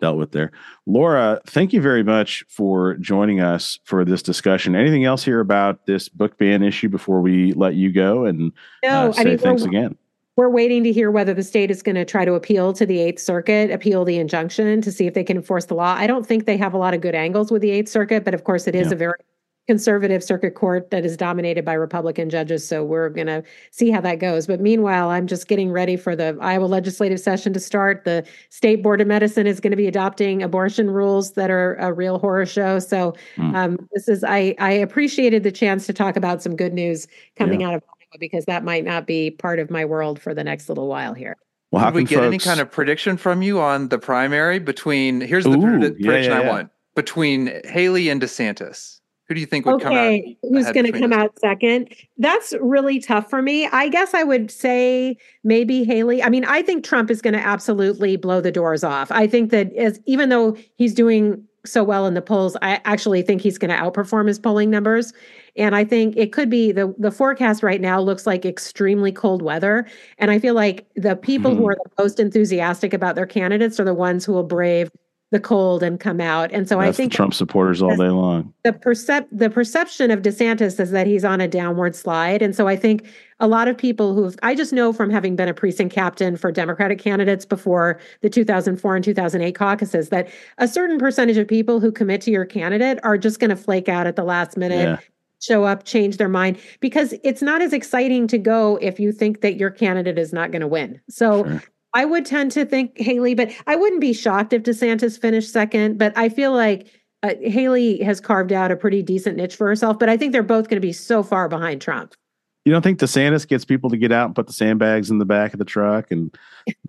[0.00, 0.50] dealt with there.
[0.86, 4.74] Laura, thank you very much for joining us for this discussion.
[4.74, 8.88] Anything else here about this book ban issue before we let you go and No,
[8.88, 9.96] uh, I say mean, thanks again?
[10.36, 12.98] We're waiting to hear whether the state is going to try to appeal to the
[13.00, 15.94] Eighth Circuit, appeal the injunction to see if they can enforce the law.
[15.96, 18.34] I don't think they have a lot of good angles with the Eighth Circuit, but
[18.34, 18.94] of course, it is Yeah.
[18.94, 19.14] a very
[19.66, 22.68] conservative circuit court that is dominated by Republican judges.
[22.68, 24.46] So we're going to see how that goes.
[24.46, 28.04] But meanwhile, I'm just getting ready for the Iowa legislative session to start.
[28.04, 31.94] The State Board of Medicine is going to be adopting abortion rules that are a
[31.94, 32.78] real horror show.
[32.78, 33.54] So Hmm.
[33.54, 37.62] um, this is I I appreciated the chance to talk about some good news coming
[37.62, 37.82] out of
[38.18, 41.36] because that might not be part of my world for the next little while here.
[41.70, 44.58] Well, how Did we can get any kind of prediction from you on the primary
[44.58, 45.20] between?
[45.20, 49.00] Here's the Ooh, predi- yeah, prediction yeah, I want between Haley and DeSantis.
[49.26, 50.06] Who do you think would come out?
[50.06, 51.18] Okay, who's going to come those?
[51.18, 51.94] out second?
[52.18, 53.66] That's really tough for me.
[53.68, 56.22] I guess I would say maybe Haley.
[56.22, 59.10] I mean, I think Trump is going to absolutely blow the doors off.
[59.10, 63.22] I think that as even though he's doing so well in the polls, I actually
[63.22, 65.14] think he's going to outperform his polling numbers.
[65.56, 69.42] And I think it could be the the forecast right now looks like extremely cold
[69.42, 69.86] weather.
[70.18, 71.68] And I feel like the people who Mhm.
[71.70, 74.90] are the most enthusiastic about their candidates are the ones who will brave
[75.30, 76.52] the cold and come out.
[76.52, 78.52] And so I think Trump supporters all day long.
[78.62, 82.40] the percep the perception of DeSantis is that he's on a downward slide.
[82.40, 83.04] And so I think
[83.40, 86.52] a lot of people who've I just know from having been a precinct captain for
[86.52, 91.90] Democratic candidates before the 2004 and 2008 caucuses that a certain percentage of people who
[91.90, 94.84] commit to your candidate are just going to flake out at the last minute.
[94.84, 94.98] Yeah.
[95.44, 99.40] Show up, change their mind because it's not as exciting to go if you think
[99.42, 101.00] that your candidate is not going to win.
[101.08, 101.62] So Sure.
[101.94, 105.96] I would tend to think Haley, but I wouldn't be shocked if DeSantis finished second.
[105.96, 106.90] But I feel like
[107.22, 109.98] uh, Haley has carved out a pretty decent niche for herself.
[109.98, 112.14] But I think they're both going to be so far behind Trump.
[112.64, 115.24] You don't think DeSantis gets people to get out and put the sandbags in the
[115.24, 116.34] back of the truck and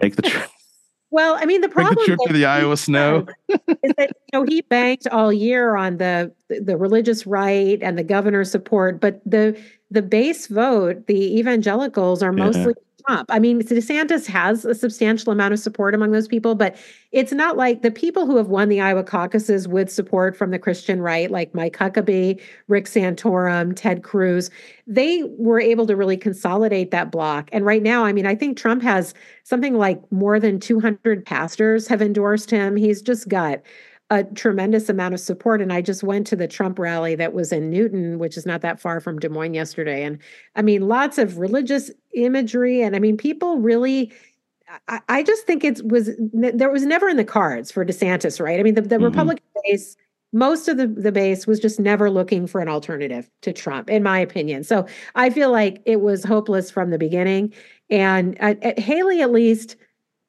[0.01, 0.49] make the trip,
[1.15, 3.25] Well, I mean, the problem the trip to the Iowa snow?
[3.47, 8.03] is that you know he banked all year on the the religious right and the
[8.03, 9.57] governor's support, but the
[9.89, 12.73] the base vote, the evangelicals are mostly
[13.05, 13.29] Trump.
[13.31, 16.75] I mean, DeSantis has a substantial amount of support among those people, but
[17.11, 20.59] it's not like the people who have won the Iowa caucuses with support from the
[20.59, 24.49] Christian right, like Mike Huckabee, Rick Santorum, Ted Cruz,
[24.87, 27.49] they were able to really consolidate that block.
[27.51, 29.13] And right now, I mean, I think Trump has
[29.43, 32.75] something like more than 200 pastors have endorsed him.
[32.75, 33.61] He's just got
[34.11, 35.61] a tremendous amount of support.
[35.61, 38.61] And I just went to the Trump rally that was in Newton, which is not
[38.61, 40.03] that far from Des Moines yesterday.
[40.03, 40.19] And
[40.55, 42.81] I mean, lots of religious imagery.
[42.81, 44.13] And I mean, people really.
[44.87, 48.59] I, I just think it was there was never in the cards for DeSantis, right?
[48.59, 49.03] I mean, the, the Mhm.
[49.05, 49.95] Republican base,
[50.33, 54.01] most of the, the base was just never looking for an alternative to Trump, in
[54.01, 54.63] my opinion.
[54.63, 57.53] So I feel like it was hopeless from the beginning.
[57.91, 59.75] And uh, uh, Haley, at least,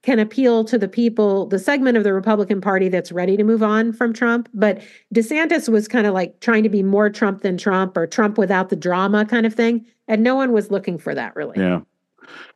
[0.07, 3.61] can appeal to the people, the segment of the Republican Party that's ready to move
[3.61, 4.49] on from Trump.
[4.55, 4.81] But
[5.13, 8.69] DeSantis was kind of like trying to be more Trump than Trump or Trump without
[8.69, 9.85] the drama kind of thing.
[10.07, 11.59] And no one was looking for that really.
[11.59, 11.81] Yeah.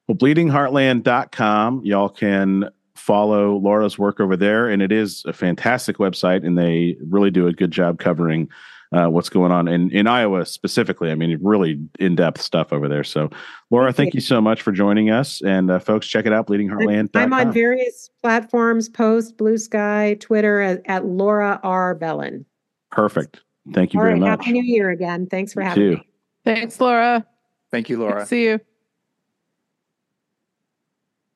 [0.06, 1.84] Well, bleedingheartland.com.
[1.84, 4.68] Y'all can follow Laura's work over there.
[4.68, 8.48] And it is a fantastic website, and they really do a good job covering
[8.92, 11.11] uh, what's going on in, in Iowa specifically.
[11.11, 13.05] I mean, really in depth stuff over there.
[13.05, 13.31] So,
[13.70, 15.40] Laura, thank you so much for joining us.
[15.42, 17.22] And uh, folks, check it out, bleedingheartland.com.
[17.22, 21.94] I'm on various platforms, Post, Blue Sky, Twitter at, at Laura R.
[21.94, 22.44] Belin.
[22.90, 23.40] Perfect.
[23.72, 24.44] Thank you All very right, much.
[24.44, 25.26] Happy New Year again.
[25.26, 25.96] Thanks for You having too.
[25.96, 26.09] me.
[26.44, 27.24] Thanks, Laura.
[27.70, 28.26] Thank you, Laura.
[28.26, 28.61] see you.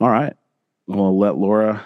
[0.00, 0.34] All right.
[0.86, 1.84] We'll let Laura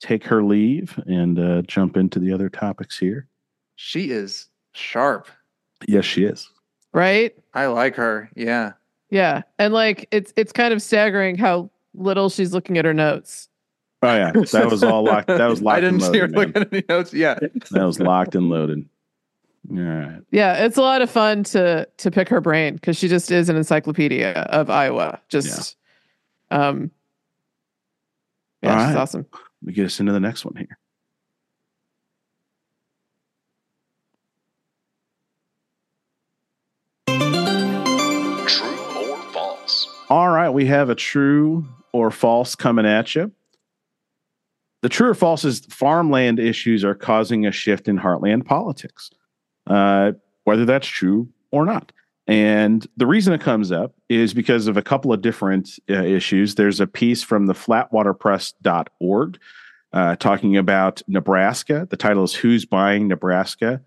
[0.00, 3.28] take her leave and uh, jump into the other topics here.
[3.76, 5.28] She is sharp.
[5.86, 6.50] Yes, she is.
[6.92, 7.34] right?
[7.54, 8.30] I like her.
[8.36, 8.72] Yeah.
[9.10, 13.48] Yeah, and like it's it's kind of staggering how little she's looking at her notes.
[14.02, 15.26] Oh yeah, that was all locked.
[15.26, 15.78] That was locked.
[15.78, 16.38] I didn't and see her man.
[16.38, 17.12] looking at any notes.
[17.12, 17.38] Yeah.
[17.72, 18.88] That was locked and loaded.
[19.70, 20.20] All right.
[20.30, 23.48] Yeah, it's a lot of fun to to pick her brain because she just is
[23.48, 25.20] an encyclopedia of Iowa.
[25.28, 25.76] Just,
[26.52, 26.90] um,
[28.62, 29.26] yeah, All she's awesome.
[29.32, 30.78] Let me get us into the next one here.
[38.46, 39.88] True or false?
[40.08, 43.32] All right, we have a true or false coming at you.
[44.82, 49.10] The true or false is farmland issues are causing a shift in heartland politics,
[49.66, 50.12] uh,
[50.44, 51.92] whether that's true or not.
[52.26, 56.54] And the reason it comes up is because of a couple of different uh, issues.
[56.54, 59.38] There's a piece from the flatwaterpress.org
[59.92, 61.88] uh, talking about Nebraska.
[61.90, 63.80] The title is Who's Buying Nebraska?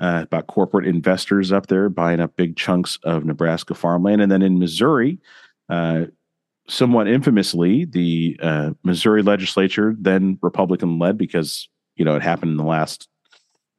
[0.00, 4.22] Uh, about corporate investors up there buying up big chunks of Nebraska farmland.
[4.22, 5.18] And then in Missouri,
[5.68, 6.06] uh,
[6.68, 12.56] somewhat infamously, the uh, Missouri legislature, then Republican led, because you know it happened in
[12.56, 13.08] the last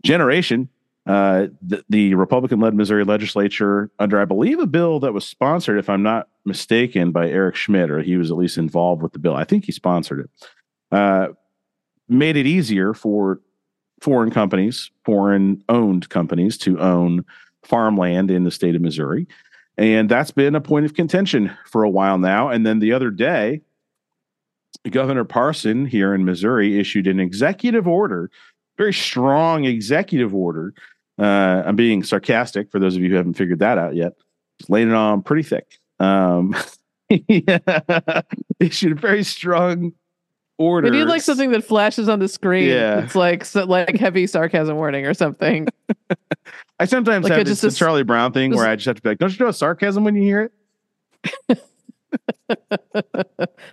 [0.03, 0.69] generation.
[1.05, 5.79] Uh, the, the Republican led Missouri legislature, under I believe a bill that was sponsored,
[5.79, 9.19] if I'm not mistaken, by Eric Schmitt, or he was at least involved with the
[9.19, 9.35] bill.
[9.35, 10.29] I think he sponsored it.
[10.91, 11.29] Uh,
[12.07, 13.39] made it easier for
[14.01, 17.25] foreign companies, foreign owned companies, to own
[17.63, 19.27] farmland in the state of Missouri.
[19.77, 22.49] And that's been a point of contention for a while now.
[22.49, 23.61] And then the other day,
[24.89, 28.29] Governor Parson here in Missouri issued an executive order,
[28.77, 30.73] very strong executive order.
[31.19, 34.13] Uh, I'm being sarcastic for those of you who haven't figured that out yet.
[34.59, 35.79] Just laying it on pretty thick.
[35.99, 36.55] Um,
[37.09, 38.21] yeah,
[38.59, 39.93] issued a very strong
[40.57, 40.89] order.
[40.89, 42.69] We need like something that flashes on the screen.
[42.69, 43.03] Yeah.
[43.03, 45.67] It's like so, like heavy sarcasm warning or something.
[46.79, 48.95] I sometimes Like have a- this just a Charlie Brown thing where I just have
[48.95, 50.51] to be like, don't you know a sarcasm when you hear
[51.49, 51.61] it?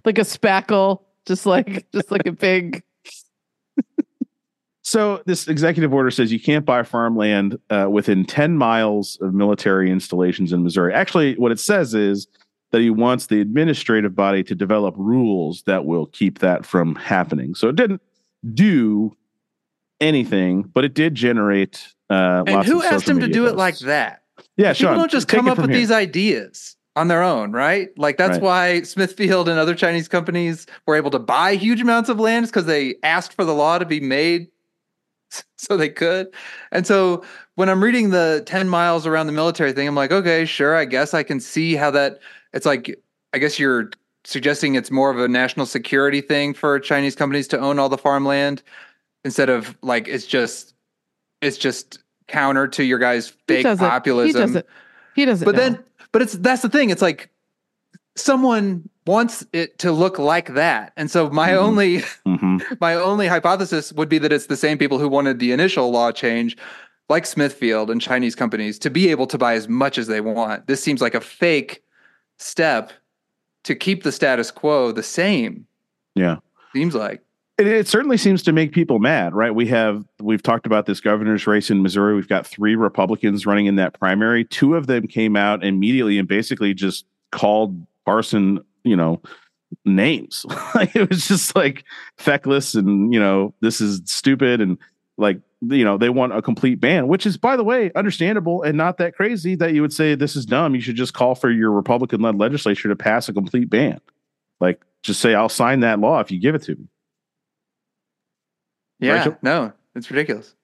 [0.05, 2.83] like a spackle, just like just like a big
[4.88, 9.90] So this executive order says you can't buy farmland uh, within 10 miles of military
[9.90, 10.94] installations in Missouri.
[10.94, 12.27] Actually, what it says is
[12.72, 17.55] that he wants the administrative body to develop rules that will keep that from happening.
[17.55, 18.01] So it didn't
[18.55, 19.14] do
[20.01, 21.87] anything, but it did generate.
[22.09, 24.22] Uh, And who asked him to do it like that?
[24.57, 25.81] Yeah, People don't just come up with here.
[25.81, 27.90] these ideas on their own, right?
[27.98, 28.42] Like that's Right.
[28.42, 32.64] why Smithfield and other Chinese companies were able to buy huge amounts of land because
[32.64, 34.48] they asked for the law to be made
[35.56, 36.28] so they could.
[36.72, 37.24] And so
[37.56, 40.84] when I'm reading the 10 miles around the military thing, I'm like, okay, sure, I
[40.84, 42.20] guess I can see how that
[42.52, 42.98] it's like
[43.34, 43.90] I guess you're
[44.24, 47.98] suggesting it's more of a national security thing for Chinese companies to own all the
[47.98, 48.62] farmland
[49.24, 50.74] instead of like it's just
[51.40, 54.26] it's just counter to your guys' he fake doesn't populism.
[54.26, 54.66] he doesn't
[55.14, 55.60] he doesn't But know.
[55.60, 56.90] then, but it's that's the thing.
[56.90, 57.30] It's like
[58.16, 61.57] someone wants it to look like that, and so my Mhm.
[61.57, 62.62] only Mhm.
[62.81, 66.12] my only hypothesis would be that it's the same people who wanted the initial law
[66.12, 66.57] change,
[67.09, 70.66] like Smithfield and Chinese companies, to be able to buy as much as they want.
[70.66, 71.83] This seems like a fake
[72.37, 72.92] step
[73.64, 75.66] to keep the status quo the same.
[76.14, 76.37] Yeah.
[76.75, 77.23] Seems like.
[77.59, 79.53] It, it certainly seems to make people mad, right?
[79.55, 82.14] We have we've talked about this governor's race in Missouri.
[82.14, 84.44] We've got three Republicans running in that primary.
[84.44, 89.20] Two of them came out immediately and basically just called Parson, you know,
[89.85, 90.44] names.
[90.74, 91.85] like it was just like
[92.16, 94.79] feckless and you know this is stupid and
[95.16, 98.77] like you know they want a complete ban, which is by the way understandable and
[98.77, 100.74] not that crazy that you would say this is dumb.
[100.74, 104.01] You should just call for your Republican-led legislature to pass a complete ban.
[104.61, 106.88] Like just say I'll sign that law if you give it to me.
[109.01, 109.18] Yeah.
[109.18, 109.38] Rachel?
[109.42, 110.55] No, it's ridiculous.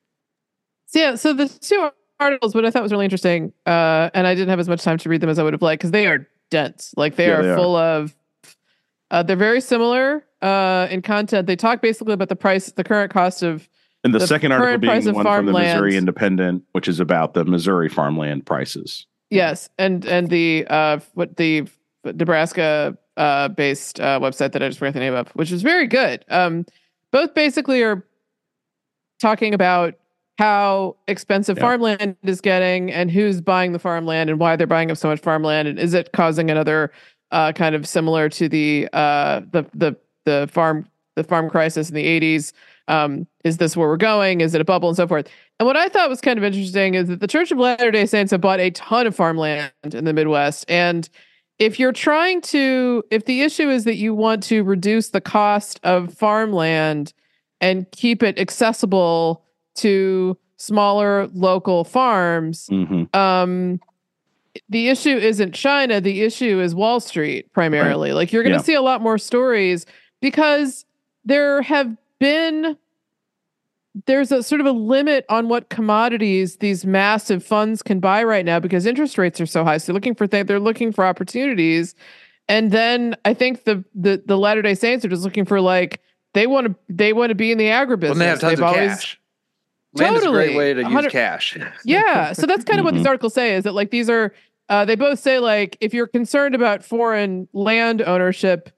[0.86, 4.34] So yeah, so the two articles, what I thought was really interesting, uh, and I
[4.34, 6.06] didn't have as much time to read them as I would have liked because they
[6.06, 6.94] are dense.
[6.96, 7.56] Like they Yeah, are they are.
[7.56, 8.14] full of.
[9.10, 11.46] Uh, they're very similar uh, in content.
[11.46, 13.68] They talk basically about the price, the current cost of.
[14.04, 15.52] And the, The second article being price the one from the.
[15.52, 19.06] Missouri Independent, which is about the Missouri farmland prices.
[19.30, 21.66] Yes, and and the uh, what the
[22.04, 25.86] Nebraska uh, based uh, website that I just forgot the name of, which is very
[25.86, 26.24] good.
[26.28, 26.66] Um,
[27.10, 28.04] both basically are
[29.20, 29.94] talking about
[30.38, 31.62] how expensive Yeah.
[31.62, 35.20] farmland is getting and who's buying the farmland and why they're buying up so much
[35.20, 36.90] farmland and is it causing another
[37.30, 41.94] uh, kind of similar to the uh, the the the farm the farm crisis in
[41.94, 42.52] the 80s
[42.88, 44.42] um, is this where we're going?
[44.42, 45.26] Is it a bubble and so forth?
[45.58, 48.06] And what i thought was kind of interesting is that the church of latter day
[48.06, 51.08] saints have bought a ton of farmland in the midwest and
[51.60, 55.78] if you're trying to if the issue is that you want to reduce the cost
[55.84, 57.12] of farmland
[57.60, 59.43] and keep it accessible
[59.76, 62.66] to smaller local farms.
[62.68, 63.80] hmm Um,
[64.68, 66.00] the issue isn't China.
[66.00, 68.12] The issue is Wall Street primarily.
[68.12, 68.62] Like you're going to Yeah.
[68.62, 69.84] see a lot more stories
[70.20, 70.84] because
[71.24, 72.76] there have been
[74.06, 78.44] there's a sort of a limit on what commodities these massive funds can buy right
[78.44, 79.76] now because interest rates are so high.
[79.78, 81.94] So they're looking for th- they're looking for opportunities,
[82.48, 86.00] and then I think the the the Latter Day Saints are just looking for like
[86.32, 88.08] they want to they want to be in the agribusiness.
[88.10, 89.20] When they have tons They've of always- cash.
[89.94, 90.56] Land is a great Totally.
[90.58, 91.56] way to use cash.
[91.84, 93.08] yeah so that's kind of what these Mhm.
[93.08, 94.32] articles say is that like these are
[94.68, 98.70] uh, they both say like if you're concerned about foreign land ownership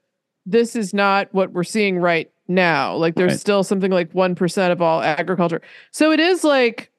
[0.45, 3.39] this is not what we're seeing right now like there's Right.
[3.39, 5.61] still something like 1% of all agriculture
[5.91, 6.91] so it is like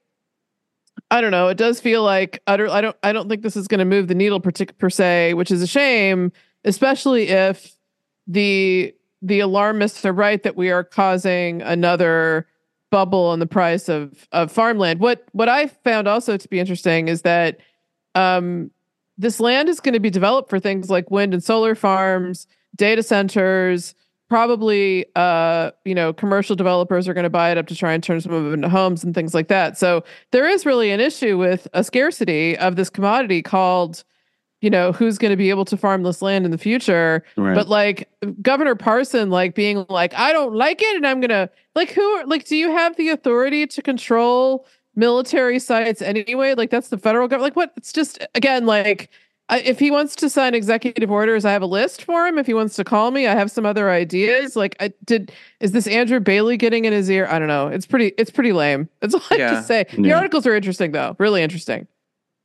[1.10, 3.68] i don't know it does feel like utter i don't i don't think this is
[3.68, 6.32] going to move the needle per, per se which is a shame
[6.64, 7.76] especially if
[8.26, 12.46] the the alarmists are right that we are causing another
[12.90, 15.00] bubble in the price of of farmland.
[15.00, 17.58] What what I found also to be interesting is that
[18.14, 18.70] um,
[19.16, 23.02] this land is going to be developed for things like wind and solar farms, data
[23.02, 23.94] centers.
[24.28, 28.02] Probably, uh, you know, commercial developers are going to buy it up to try and
[28.02, 29.78] turn some of it into homes and things like that.
[29.78, 34.04] So there is really an issue with a scarcity of this commodity called,
[34.60, 37.24] you know, who's going to be able to farm this land in the future.
[37.36, 37.54] Right.
[37.54, 38.08] But like
[38.42, 42.44] Governor Parson, like being like, I don't like it, and I'm gonna like who like,
[42.46, 46.54] do you have the authority to control military sites anyway?
[46.54, 47.42] Like that's the federal government.
[47.42, 47.72] Like what?
[47.76, 49.10] It's just again like.
[49.50, 52.36] I, if he wants to sign executive orders, I have a list for him.
[52.36, 54.56] If he wants to call me, I have some other ideas.
[54.56, 55.32] Like, I did.
[55.60, 57.26] Is this Andrew Bailey getting in his ear?
[57.30, 57.68] I don't know.
[57.68, 58.08] It's pretty.
[58.18, 58.90] It's pretty lame.
[59.00, 59.50] That's all I have Yeah.
[59.52, 59.86] to say.
[59.94, 60.16] The Yeah.
[60.18, 61.16] articles are interesting, though.
[61.18, 61.86] Really interesting.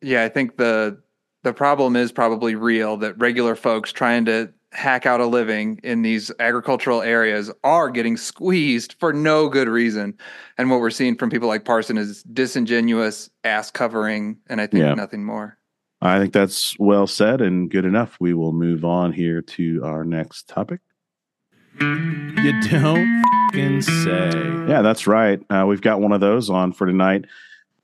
[0.01, 0.97] Yeah, I think the
[1.43, 6.01] the problem is probably real that regular folks trying to hack out a living in
[6.01, 10.17] these agricultural areas are getting squeezed for no good reason.
[10.57, 14.81] And what we're seeing from people like Parson is disingenuous ass covering and I think
[14.83, 14.95] Yeah.
[14.95, 15.57] nothing more.
[16.01, 18.17] I think that's well said and good enough.
[18.19, 20.81] We will move on here to our next topic.
[21.79, 24.31] You don't fucking say.
[24.67, 25.39] Yeah, that's right.
[25.49, 27.25] Uh, we've got one of those on for tonight.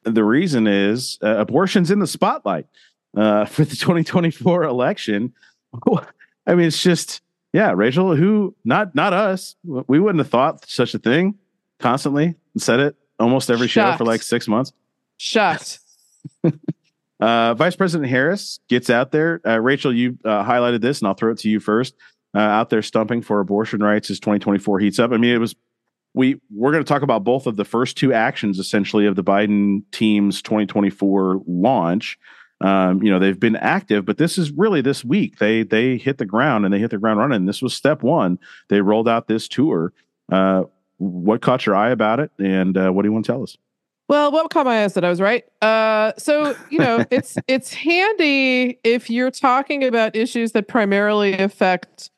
[0.03, 2.65] The reason is uh, abortion's in the spotlight
[3.15, 5.33] uh, for the 2024 election.
[6.47, 7.21] I mean, it's just
[7.53, 8.15] yeah, Rachel.
[8.15, 9.55] Who not not us.
[9.63, 11.35] We wouldn't have thought such a thing.
[11.79, 14.73] Constantly said it almost every show for like six months.
[15.17, 15.79] Shocked.
[17.19, 19.41] Uh, Vice President Harris gets out there.
[19.45, 21.95] Uh, Rachel, you uh, highlighted this, and I'll throw it to you first.
[22.33, 25.11] Uh, out there stumping for abortion rights as 2024 heats up.
[25.11, 25.55] I mean, it was
[26.13, 29.23] we we're going to talk about both of the first two actions essentially of the
[29.23, 32.17] Biden team's 2024 launch.
[32.61, 35.39] Um, you know, they've been active, but this is really this week.
[35.39, 37.45] They they hit the ground and they hit the ground running.
[37.45, 38.37] This was step one.
[38.67, 39.93] They rolled out this tour.
[40.31, 40.63] Uh,
[40.97, 43.57] what caught your eye about it, and uh, what do you want to tell us?
[44.09, 45.45] Well, what caught my eye is that I was right.
[45.61, 52.11] Uh, so you know, it's it's handy if you're talking about issues that primarily affect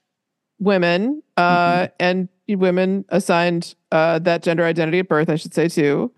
[0.59, 5.29] women uh, and women assigned uh, that gender identity at birth.
[5.29, 6.11] I should say too.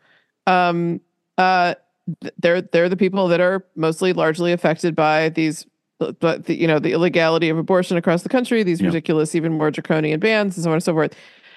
[0.47, 1.01] Um,
[1.37, 1.75] uh,
[2.37, 5.65] they're they're the people that are mostly largely affected by these.
[6.19, 8.87] But the, you know the illegality of abortion across the country, these Yeah.
[8.87, 11.13] ridiculous, even more draconian bans, and so on and so forth.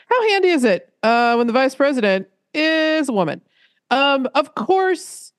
[0.09, 3.40] How handy is it uh, when the vice president is a woman?
[3.90, 5.32] Um, of course,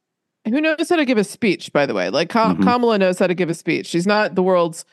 [0.46, 2.10] who knows how to give a speech, by the way?
[2.10, 2.62] Like Mhm.
[2.64, 3.86] Kamala knows how to give a speech.
[3.86, 4.84] She's not the world's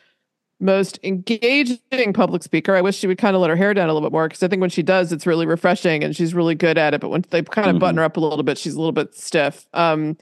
[0.65, 2.75] most engaging public speaker.
[2.75, 4.43] I wish she would kind of let her hair down a little bit more because
[4.43, 7.01] I think when she does, it's really refreshing and she's really good at it.
[7.01, 7.81] But when they kind of Mhm.
[7.81, 9.67] button her up a little bit, she's a little bit stiff.
[9.75, 10.17] Um,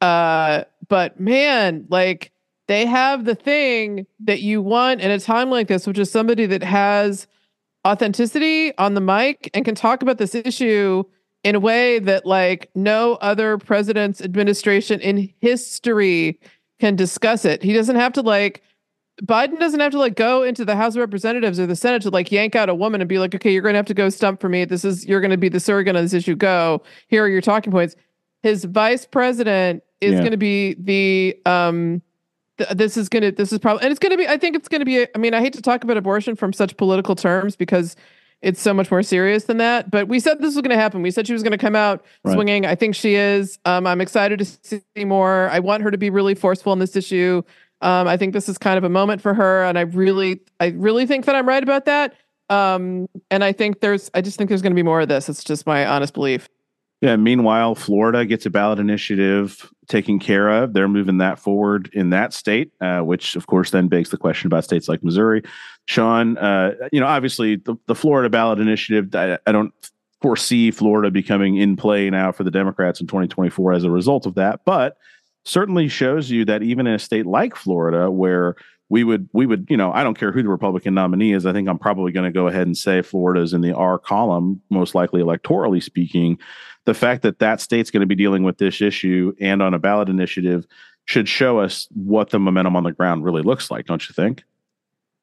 [0.00, 2.32] uh, but man, like
[2.68, 6.46] they have the thing that you want in a time like this, which is somebody
[6.46, 7.26] that has
[7.86, 11.04] authenticity on the mic and can talk about this issue
[11.44, 16.40] in a way that like no other president's administration in history
[16.80, 17.62] can discuss it.
[17.62, 18.62] He doesn't have to like
[19.22, 22.10] Biden doesn't have to like go into the House of Representatives or the Senate to
[22.10, 24.08] like yank out a woman and be like, okay, you're going to have to go
[24.10, 24.64] stump for me.
[24.66, 26.34] This is you're going to be the surrogate on this issue.
[26.36, 26.82] Go.
[27.08, 27.96] Here are your talking points.
[28.42, 30.18] His vice president is Yeah.
[30.20, 32.02] going to be the um.
[32.58, 34.28] th- this is going to this is probably and it's going to be.
[34.28, 35.06] I think it's going to be.
[35.14, 37.96] I mean, I hate to talk about abortion from such political terms because
[38.42, 39.90] it's so much more serious than that.
[39.90, 41.00] But we said this was going to happen.
[41.00, 42.34] We said she was going to come out Right.
[42.34, 42.66] swinging.
[42.66, 43.58] I think she is.
[43.64, 45.48] Um, I'm excited to see more.
[45.48, 47.42] I want her to be really forceful on this issue.
[47.82, 50.68] Um, I think this is kind of a moment for her, and I really, I
[50.68, 52.14] really think that I'm right about that.
[52.48, 55.28] Um, and I think there's, I just think there's going to be more of this.
[55.28, 56.48] It's just my honest belief.
[57.02, 57.16] Yeah.
[57.16, 60.72] Meanwhile, Florida gets a ballot initiative taken care of.
[60.72, 64.46] They're moving that forward in that state, uh, which of course then begs the question
[64.46, 65.42] about states like Missouri.
[65.84, 69.74] Sean, uh, you know, obviously the, the Florida ballot initiative, I, I don't
[70.22, 74.34] foresee Florida becoming in play now for the Democrats in 2024 as a result of
[74.34, 74.96] that, but
[75.46, 78.56] certainly shows you that even in a state like Florida, where
[78.88, 81.46] we would we would you know I don't care who the Republican nominee is.
[81.46, 83.98] I think I'm probably going to go ahead and say Florida is in the R
[83.98, 86.38] column, most likely electorally speaking.
[86.84, 89.78] The fact that that state's going to be dealing with this issue and on a
[89.78, 90.66] ballot initiative
[91.06, 94.44] should show us what the momentum on the ground really looks like, don't you think?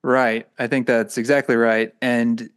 [0.03, 0.47] Right.
[0.59, 1.93] I think that's exactly right.
[2.01, 2.49] And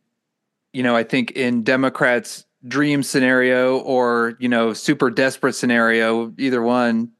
[0.72, 6.62] you know, I think in Democrats' dream scenario or you know super desperate scenario, either
[6.62, 7.12] one,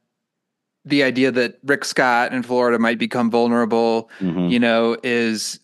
[0.87, 4.49] the idea that Rick Scott in Florida might become vulnerable, Mhm.
[4.49, 5.59] you know, is,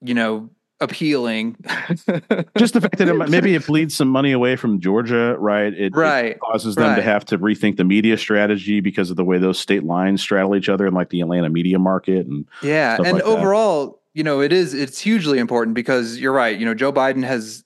[0.00, 0.50] you know,
[0.82, 1.56] appealing.
[2.56, 5.74] Just the fact that it, maybe it bleeds some money away from Georgia, right?
[5.74, 9.24] It, it Right, causes them to have to rethink the media strategy because of the
[9.24, 12.26] way those state lines straddle each other in like the Atlanta media market.
[12.26, 13.24] And yeah, and like that.
[13.24, 16.58] overall, you know, it is it's hugely important because you're right.
[16.58, 17.62] You know, Joe Biden has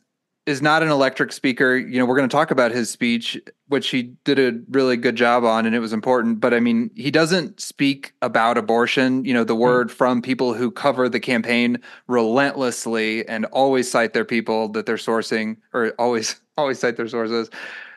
[0.47, 1.77] is not an electric speaker.
[1.77, 5.17] You know, we're going to talk about his speech, which he did a really good
[5.17, 6.41] job on, and it was important.
[6.41, 9.25] But I mean, he doesn't speak about abortion.
[9.25, 11.79] You know, the word from people who cover the campaign
[12.09, 17.49] relentlessly and always cite their people that they're sourcing, or always always cite their sources.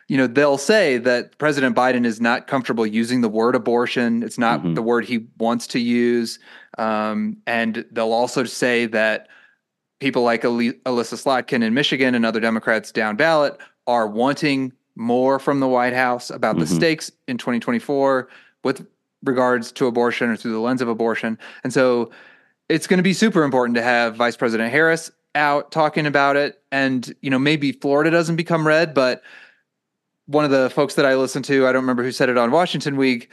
[0.07, 4.23] You know, they'll say that President Biden is not comfortable using the word abortion.
[4.23, 4.75] It's not Mhm.
[4.75, 6.39] the word he wants to use.
[6.77, 9.27] Um, and they'll also say that
[9.99, 15.59] people like Elissa Slotkin in Michigan and other Democrats down ballot are wanting more from
[15.59, 16.75] the White House about the Mhm.
[16.75, 18.27] stakes in 2024
[18.63, 18.85] with
[19.23, 21.37] regards to abortion or through the lens of abortion.
[21.63, 22.11] And so
[22.69, 26.61] it's going to be super important to have Vice President Harris out talking about it.
[26.71, 29.21] And, you know, maybe Florida doesn't become red, but
[30.25, 32.51] one of the folks that I listened to, I don't remember who said it on
[32.51, 33.29] Washington Week,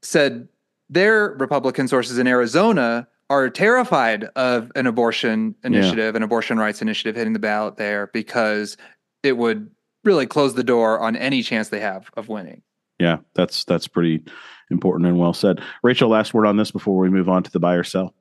[0.00, 0.48] said
[0.88, 7.16] their Republican sources in Arizona are terrified of an abortion initiative, an abortion rights initiative
[7.16, 8.76] hitting the ballot there because
[9.22, 9.70] it would
[10.04, 12.60] really close the door on any chance they have of winning.
[12.98, 14.22] yeah, that's that's pretty
[14.70, 15.62] important and well said.
[15.82, 18.14] Rachel, last word on this before we move on to the buy or sell.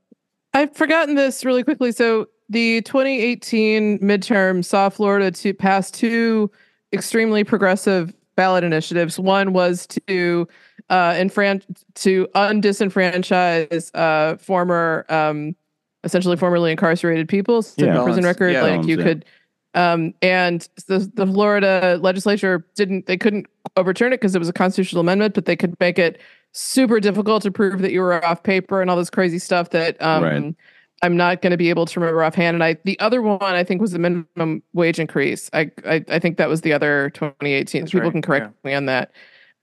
[0.54, 1.92] I've forgotten this really quickly.
[1.92, 6.50] So the 2018 midterm saw Florida to pass two
[6.94, 9.20] extremely progressive ballot initiatives.
[9.20, 10.48] One was to
[10.92, 11.64] uh, infran-
[11.96, 15.56] to undisenfranchise uh, former, um,
[16.04, 17.62] essentially formerly incarcerated people.
[17.62, 18.04] So Yeah.
[18.04, 18.26] prison Balance.
[18.26, 18.62] record, Yeah.
[18.62, 19.04] like Balance, you yeah.
[19.04, 19.26] could.
[19.74, 24.54] Um, and the the Florida legislature didn't they couldn't overturn it because it was a
[24.54, 26.20] constitutional amendment, but they could make it
[26.52, 29.96] super difficult to prove that you were off paper and all this crazy stuff that
[30.02, 30.56] um, Right.
[31.04, 32.56] I'm not going to be able to remember offhand.
[32.56, 35.50] And I the other one I think was the minimum wage increase.
[35.54, 37.82] I I, I think that was the other 2018.
[37.84, 39.12] That's People right, can correct me on that.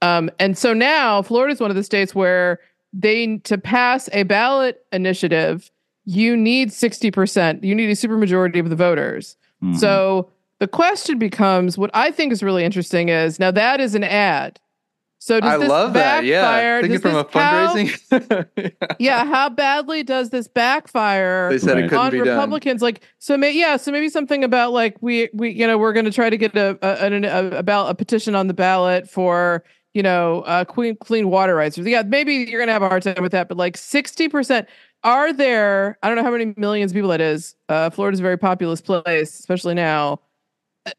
[0.03, 2.61] Um, and so now Florida is one of the states where
[2.93, 5.71] they to pass a ballot initiative,
[6.05, 7.63] you need 60%.
[7.65, 9.37] You need a supermajority of the voters.
[9.63, 9.77] Mhm.
[9.77, 10.31] So
[10.61, 14.59] the question becomes what I think is really interesting is now that is an ad.
[15.21, 16.25] So does I this love that.
[16.25, 16.43] Yeah.
[16.43, 16.81] backfire?
[16.81, 18.73] Thinking from a this- how- fundraising.
[19.01, 21.51] yeah, how badly does this backfire?
[21.51, 21.85] They said Right.
[21.85, 22.29] it couldn't on be done.
[22.29, 25.93] Republicans, like so, may, yeah, so maybe something about like we we you know we're
[25.93, 29.65] going to try to get a a, a, a, a petition on the ballot for
[29.99, 31.77] you know uh, clean clean water rights.
[31.77, 34.69] Yeah, maybe you're to have a hard time with that, but like sixty percent.
[35.03, 35.99] Are there?
[36.05, 37.57] I don't know how many millions of people that is.
[37.69, 40.21] Uh, Florida's a very populous place, especially now.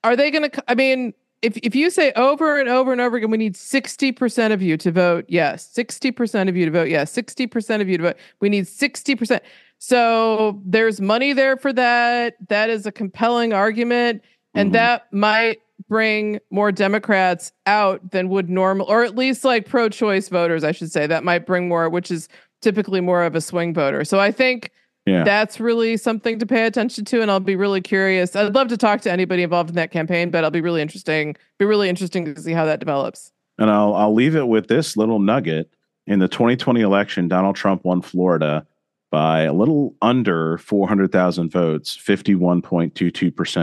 [0.04, 0.64] Are they going to?
[0.70, 4.12] I mean, if if you say over and over and over again, we need sixty
[4.12, 7.82] percent of you to vote yes, sixty percent of you to vote yes, sixty percent
[7.82, 8.18] of you to vote.
[8.42, 9.44] We need sixty percent.
[9.78, 12.36] So there's money there for that.
[12.50, 14.24] That is a compelling argument,
[14.54, 14.74] and Mhm.
[14.74, 20.64] that might bring more Democrats out than would normal, or at least like pro-choice voters,
[20.64, 21.08] I should say.
[21.08, 22.28] That might bring more, which is
[22.62, 24.04] typically more of a swing voter.
[24.04, 24.72] So I think
[25.06, 25.24] yeah.
[25.24, 28.36] that's really something to pay attention to, and I'll be really curious.
[28.36, 31.36] I'd love to talk to anybody involved in that campaign, but I'll be really interesting.
[31.58, 33.32] Be really interesting to see how that develops.
[33.58, 35.70] And I'll I'll leave it with this little nugget.
[36.08, 38.66] In the 2020 election, Donald Trump won Florida
[39.12, 42.94] by a little under 400,000 votes, 51.22%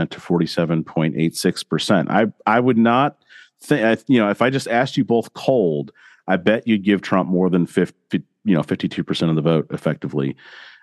[0.09, 2.09] to 47.86%.
[2.09, 3.17] I I would not
[3.61, 5.91] think you know, if I just asked you both cold,
[6.27, 10.35] I bet you'd give Trump more than 50 you know, 52% of the vote effectively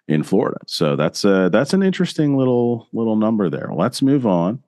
[0.06, 0.58] in Florida.
[0.66, 3.70] So that's uh that's an interesting little little number there.
[3.72, 4.62] Let's move on.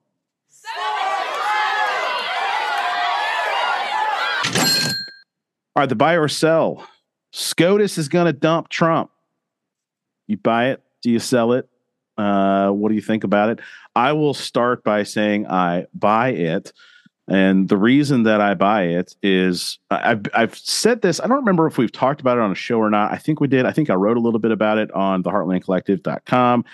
[5.75, 6.87] All right, the buy or sell.
[7.33, 9.11] SCOTUS is going to dump Trump.
[10.27, 10.83] You buy it?
[11.01, 11.69] Do you sell it?
[12.17, 13.59] Uh, what do you think about it?
[13.95, 16.73] I will start by saying I buy it.
[17.29, 21.19] And the reason that I buy it is I've, I've said this.
[21.19, 23.11] I don't remember if we've talked about it on a show or not.
[23.11, 23.65] I think we did.
[23.65, 26.65] I think I wrote a little bit about it on the heartlandcollective.com.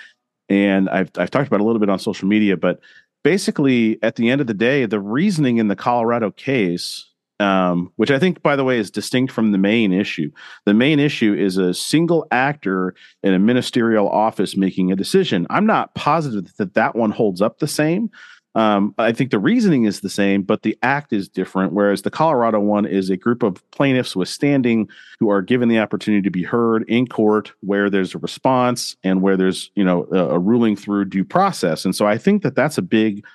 [0.49, 2.79] And I've, I've talked about a little bit on social media, but
[3.23, 8.11] basically, at the end of the day, the reasoning in the Colorado case, um, which
[8.11, 10.31] I think, by the way, is distinct from the main issue.
[10.65, 15.47] The main issue is a single actor in a ministerial office making a decision.
[15.49, 18.11] I'm not positive that that one holds up the same.
[18.55, 21.73] Um, I think the reasoning is the same, but the act is different.
[21.73, 24.87] Whereas the Colorado one is a group of plaintiffs with standing
[25.19, 29.21] who are given the opportunity to be heard in court, where there's a response and
[29.21, 31.83] where there's you know a, a ruling through due process.
[31.83, 33.25] And so I think that that's a big,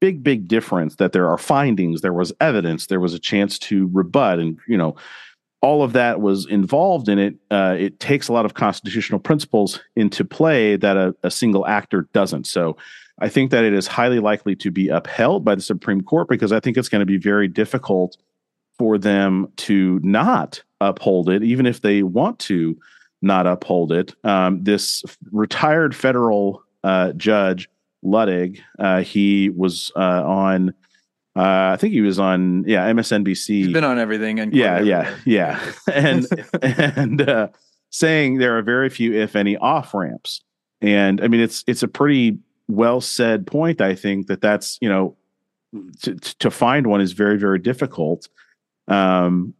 [0.00, 0.96] big, big difference.
[0.96, 4.76] That there are findings, there was evidence, there was a chance to rebut, and you
[4.76, 4.96] know
[5.62, 7.34] all of that was involved in it.
[7.50, 12.08] Uh, it takes a lot of constitutional principles into play that a, a single actor
[12.12, 12.46] doesn't.
[12.46, 12.76] So
[13.20, 16.52] I think that it is highly likely to be upheld by the Supreme Court because
[16.52, 18.16] I think it's going to be very difficult
[18.78, 22.78] for them to not uphold it, even if they want to
[23.20, 24.14] not uphold it.
[24.24, 27.68] Um, this retired federal uh, judge,
[28.04, 30.70] Luttig, uh, he was uh, on.
[31.36, 33.46] Uh, I think he was on, yeah, MSNBC.
[33.46, 35.60] He's been on everything, and yeah, yeah, yeah,
[35.92, 36.26] and
[36.60, 37.48] and uh,
[37.90, 40.42] saying there are very few, if any, off ramps.
[40.80, 42.38] And I mean, it's it's a pretty
[42.68, 43.80] well said point.
[43.80, 45.16] I think that that's you know
[46.02, 48.28] to to find one is very very difficult.
[48.88, 49.54] Um,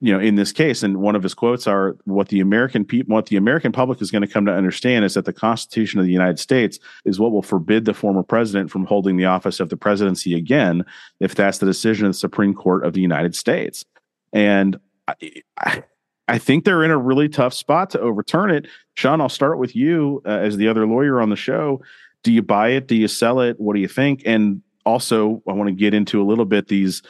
[0.00, 3.14] you know, in this case, and one of his quotes are, "What the American people,
[3.14, 6.06] what the American public is going to come to understand is that the Constitution of
[6.06, 9.68] the United States is what will forbid the former president from holding the office of
[9.68, 10.84] the presidency again,
[11.20, 13.84] if that's the decision of the Supreme Court of the United States."
[14.32, 14.78] And
[15.08, 15.82] I,
[16.28, 18.68] I, think they're in a really tough spot to overturn it.
[18.94, 21.82] Sean, I'll start with you uh, as the other lawyer on the show
[22.22, 22.86] do you buy it?
[22.86, 23.58] Do you sell it?
[23.58, 24.22] What do you think?
[24.26, 27.02] And also, I want to get into a little bit these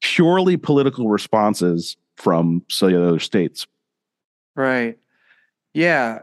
[0.00, 3.66] purely political responses from the other states.
[4.54, 4.98] Right.
[5.74, 6.20] Yeah.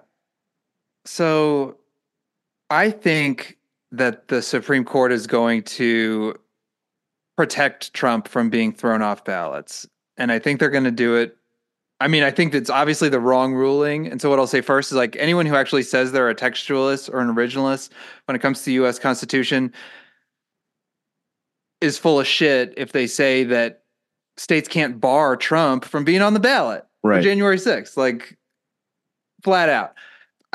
[1.05, 1.77] So
[2.69, 3.57] I think
[3.91, 6.35] that the Supreme Court is going to
[7.35, 9.87] protect Trump from being thrown off ballots.
[10.17, 11.35] And I think they're going to do it
[12.01, 14.07] I mean, I think that's obviously the wrong ruling.
[14.07, 17.13] And so what I'll say first is like anyone who actually says they're a textualist
[17.13, 17.89] or an originalist
[18.25, 19.73] when it comes to the US Constitution
[21.81, 23.83] is full of shit if they say that
[24.39, 27.17] states can't bar Trump from being on the ballot right.
[27.17, 27.97] for January 6th.
[27.97, 28.37] Like
[29.43, 29.93] flat out.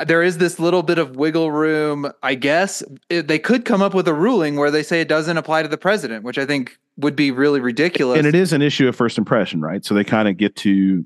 [0.05, 2.83] There is this little bit of wiggle room, I guess.
[3.09, 5.69] It, they could come up with a ruling where they say it doesn't apply to
[5.69, 8.17] the president, which I think would be really ridiculous.
[8.17, 9.85] And it is an issue of first impression, right?
[9.85, 11.05] So they kind of get to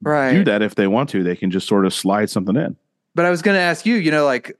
[0.00, 0.32] right.
[0.32, 1.22] do that if they want to.
[1.22, 2.76] They can just sort of slide something in.
[3.14, 4.56] But I was going to ask you, you know, like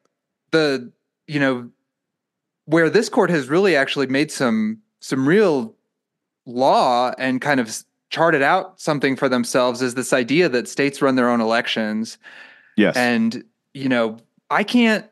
[0.51, 0.93] the,
[1.27, 1.71] you know,
[2.66, 5.75] where this court has really actually made some some real
[6.51, 11.14] law and kind of charted out something for themselves is this idea that states run
[11.14, 12.18] their own elections.
[12.76, 12.96] Yes.
[12.96, 14.18] And you know,
[14.51, 15.07] I can't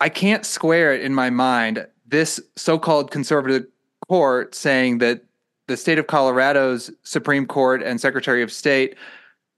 [0.00, 3.66] I can't square it in my mind this so-called conservative
[4.08, 5.24] court saying that
[5.66, 8.94] the state of Colorado's Supreme Court and Secretary of State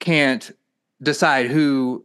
[0.00, 0.50] can't
[1.02, 2.04] decide who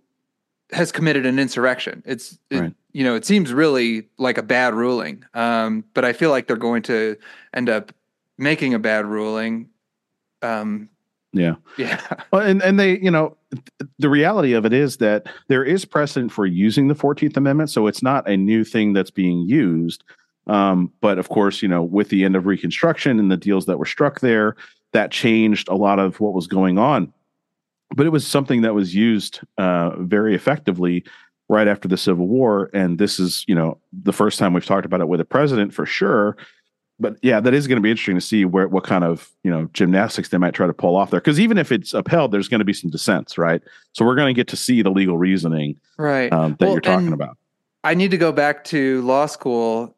[0.71, 2.03] has committed an insurrection.
[2.05, 2.73] It's it, Right.
[2.91, 6.57] you know it seems really like a bad ruling, um, but I feel like they're
[6.57, 7.15] going to
[7.53, 7.93] end up
[8.37, 9.69] making a bad ruling.
[10.41, 10.89] Um,
[11.31, 11.55] Yeah.
[11.77, 11.99] yeah,
[12.31, 15.85] Well, and, and they, you know, th- the reality of it is that there is
[15.85, 17.69] precedent for using the 14th Amendment.
[17.69, 20.03] So it's not a new thing that's being used.
[20.47, 23.79] Um, but of course, you know, with the end of Reconstruction and the deals that
[23.79, 24.55] were struck there,
[24.91, 27.11] that changed a lot of what was going on.
[27.95, 31.03] But it was something that was used uh, very effectively
[31.49, 32.69] right after the Civil War.
[32.73, 35.73] And this is, you know, the first time we've talked about it with a president
[35.73, 36.35] for sure.
[37.03, 39.51] But yeah, that is going to be interesting to see where what kind of you
[39.51, 41.19] know gymnastics they might try to pull off there.
[41.19, 43.61] Because even if it's upheld, there's going to be some dissents, right?
[43.91, 46.31] So we're going to get to see the legal reasoning right.
[46.31, 47.37] um, that Well, you're talking about.
[47.83, 49.97] I need to go back to law school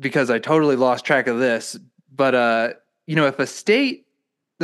[0.00, 1.78] because I totally lost track of this.
[2.12, 2.72] But uh,
[3.06, 4.03] you know, if a state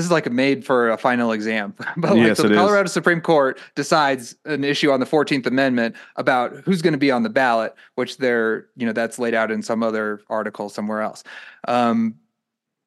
[0.00, 2.58] this is like a made for a final exam, but like Yes, so the is.
[2.58, 7.10] Colorado Supreme Court decides an issue on the Fourteenth Amendment about who's going to be
[7.10, 11.02] on the ballot, which they're you know that's laid out in some other article somewhere
[11.02, 11.22] else.
[11.68, 12.14] Um,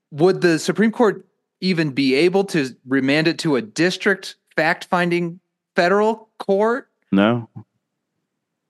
[0.09, 1.23] would the Supreme Court
[1.61, 5.39] even be able to remand it to a district fact finding
[5.75, 6.89] federal court?
[7.11, 7.47] No,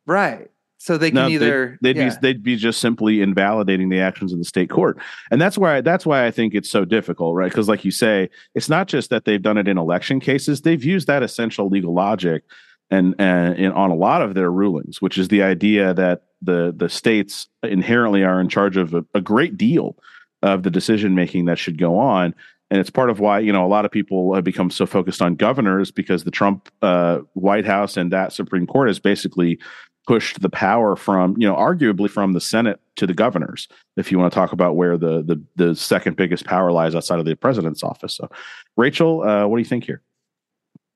[0.06, 0.52] Right.
[0.84, 2.10] So they can no, either they'd, they'd yeah.
[2.10, 4.98] be they'd be just simply invalidating the actions of the state court,
[5.32, 7.50] and that's why that's why I think it's so difficult, right?
[7.50, 10.84] Because like you say, it's not just that they've done it in election cases; they've
[10.84, 12.44] used that essential legal logic
[12.92, 16.74] and and in, on a lot of their rulings, which is the idea that the
[16.76, 19.96] the states inherently are in charge of a, a great deal
[20.42, 22.36] of the decision making that should go on.
[22.70, 25.22] And it's part of why you know a lot of people have become so focused
[25.22, 29.60] on governors because the Trump uh, White House and that Supreme Court has basically
[30.06, 33.68] pushed the power from, you know, arguably from the Senate to the governors.
[33.96, 37.20] If you want to talk about where the the the second biggest power lies outside
[37.20, 38.16] of the president's office.
[38.16, 38.30] So,
[38.78, 40.02] Rachel, uh, what do you think here?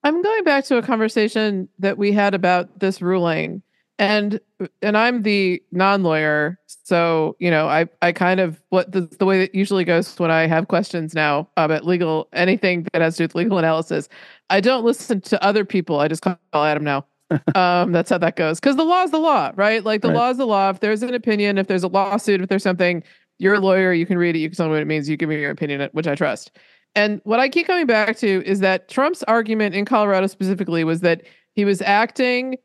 [0.04, 3.62] I'm going back to a conversation that we had about this ruling.
[4.00, 4.40] And
[4.80, 9.40] and I'm the non-lawyer, so you know I I kind of what the, the way
[9.40, 13.24] that usually goes when I have questions now about legal anything that has to do
[13.24, 14.08] with legal analysis.
[14.50, 15.98] I don't listen to other people.
[15.98, 17.06] I just call Adam now.
[17.54, 18.58] Um, that's how that goes.
[18.60, 19.84] Because the law is the law, right?
[19.84, 20.16] Like the Right.
[20.16, 20.70] law is the law.
[20.70, 23.02] If there's an opinion, if there's a lawsuit, if there's something,
[23.38, 23.92] you're a lawyer.
[23.92, 24.38] You can read it.
[24.40, 25.08] You can tell me what it means.
[25.08, 26.50] You give me your opinion, which I trust.
[26.94, 31.00] And what I keep coming back to is that Trump's argument in Colorado specifically was
[31.02, 31.22] that
[31.54, 32.56] he was acting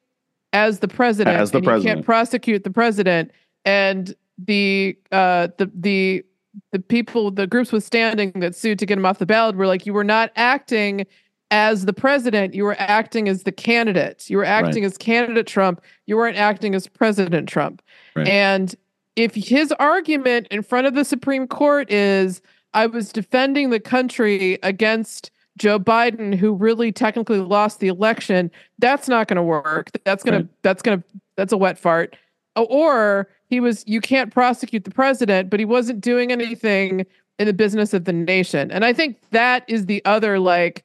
[0.53, 1.95] as the president, As the and you president.
[1.97, 3.31] can't prosecute the president.
[3.65, 6.23] And the uh, the the
[6.71, 9.85] the people, the groups withstanding that sued to get him off the ballot were like,
[9.85, 11.05] you were not acting
[11.53, 14.27] as the president, you were acting as the candidate.
[14.27, 15.81] You were acting as candidate Trump.
[16.07, 17.83] You weren't acting as President Trump.
[18.15, 18.27] Right.
[18.27, 18.75] And
[19.15, 22.41] if his argument in front of the Supreme Court is,
[22.73, 25.29] I was defending the country against
[25.59, 28.49] Joe Biden, who really technically lost the election,
[28.79, 29.91] that's not going to work.
[30.05, 30.47] That's going Right.
[30.47, 31.05] to, that's going to,
[31.37, 32.15] that's a wet fart.
[32.55, 37.05] Or he was, you can't prosecute the president, but he wasn't doing anything
[37.37, 38.71] in the business of the nation.
[38.71, 40.83] And I think that is the other, like,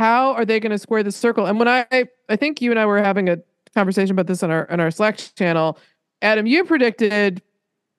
[0.00, 1.44] how are they going to square the circle?
[1.44, 1.84] And when I,
[2.30, 3.36] I think you and I were having a
[3.74, 5.78] conversation about this on our on our Slack channel,
[6.22, 7.42] Adam, you predicted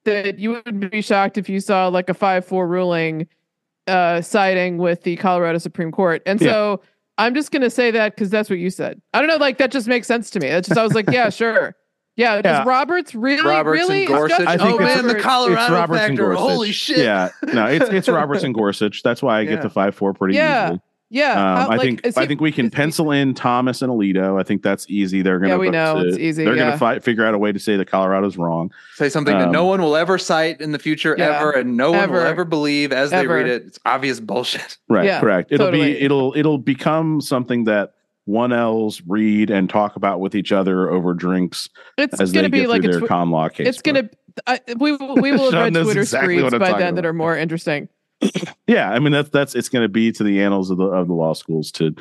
[0.05, 3.27] that you would be shocked if you saw like a five four ruling
[3.85, 6.81] uh, siding with the Colorado Supreme Court, and so
[7.19, 8.99] I'm just going to say that because that's what you said.
[9.13, 10.47] I don't know, like that just makes sense to me.
[10.47, 11.75] It's just I was like, yeah, sure.
[12.17, 13.99] Yeah, does Roberts really, Roberts really?
[14.05, 14.41] and Gorsuch.
[14.41, 16.25] Scott- I think oh it's- man, the Colorado it's Roberts and factor.
[16.33, 16.39] Gorsuch.
[16.51, 16.97] Holy shit.
[16.97, 19.03] Yeah, no, it's it's Roberts and Gorsuch.
[19.03, 19.61] That's why I get Yeah.
[19.61, 20.65] the five four pretty Yeah.
[20.65, 20.81] easily.
[21.13, 23.11] Yeah, Um, how- I like, think is I he- think we can is he- pencil
[23.11, 24.39] in Thomas and Alito.
[24.39, 25.21] I think that's easy.
[25.21, 26.63] They're gonna Yeah, we know to- it's easy, They're yeah.
[26.67, 28.71] gonna fi- figure out a way to say that Colorado's wrong.
[28.95, 31.37] Say something that Um, no one will ever cite in the future Yeah.
[31.39, 32.25] ever, and no one will Ever.
[32.25, 33.63] ever believe as they read it.
[33.67, 34.77] It's obvious bullshit.
[34.89, 35.51] Right, Yeah, correct.
[35.51, 35.93] It'll totally.
[35.95, 37.91] be it'll it'll become something that
[38.25, 42.47] one L's read and talk about with each other over drinks it's as going they
[42.47, 43.67] to be get like a their tw- con law case.
[43.67, 44.09] it's going to.
[44.47, 47.11] I We we will have Sean read Twitter exactly streets by talking then that are
[47.13, 47.89] more interesting.
[48.67, 51.07] Yeah i mean that's that's it's going to be to the annals of the of
[51.07, 51.95] the law schools to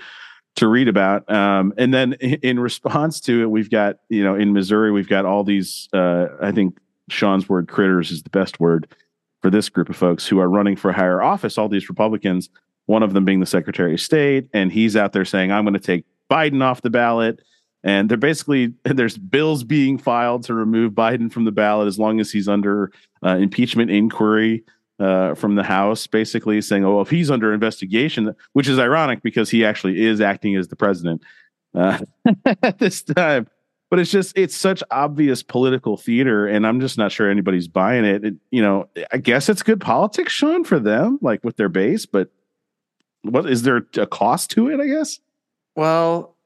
[0.57, 1.31] to read about.
[1.33, 5.25] Um and then in response to it we've got you know in missouri we've got
[5.25, 8.87] all these uh i think sean's word critters is the best word
[9.43, 12.51] for this group of folks who are running for higher office all these republicans
[12.87, 15.75] one of them being the secretary of state and he's out there saying i'm going
[15.75, 17.43] to take biden off the ballot.
[17.83, 22.21] And they're basically there's bills being filed to remove biden from the ballot as long
[22.21, 22.93] as he's under
[23.25, 24.65] uh, impeachment inquiry
[25.01, 29.51] uh, from the House, basically saying, "Oh, if he's under investigation," which is ironic because
[29.51, 31.23] he actually is acting as the president
[31.75, 31.99] uh,
[32.63, 33.49] at this time.
[33.89, 38.05] But it's just it's such obvious political theater, and I'm just not sure anybody's buying
[38.05, 38.25] it.
[38.25, 38.35] it.
[38.51, 42.07] You know, I guess it's good politics, Sean, for them, like with their base.
[42.07, 42.31] But
[43.23, 44.81] what is there a cost to it?
[44.81, 45.19] I guess.
[45.77, 46.37] Well,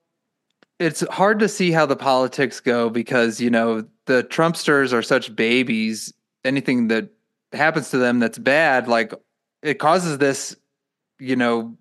[0.79, 5.35] it's hard to see how the politics go because, you know, the Trumpsters are such
[5.35, 6.13] babies.
[6.45, 7.09] Anything that
[7.55, 9.13] happens to them that's bad, like
[9.63, 10.57] it causes this,
[11.19, 11.77] you know,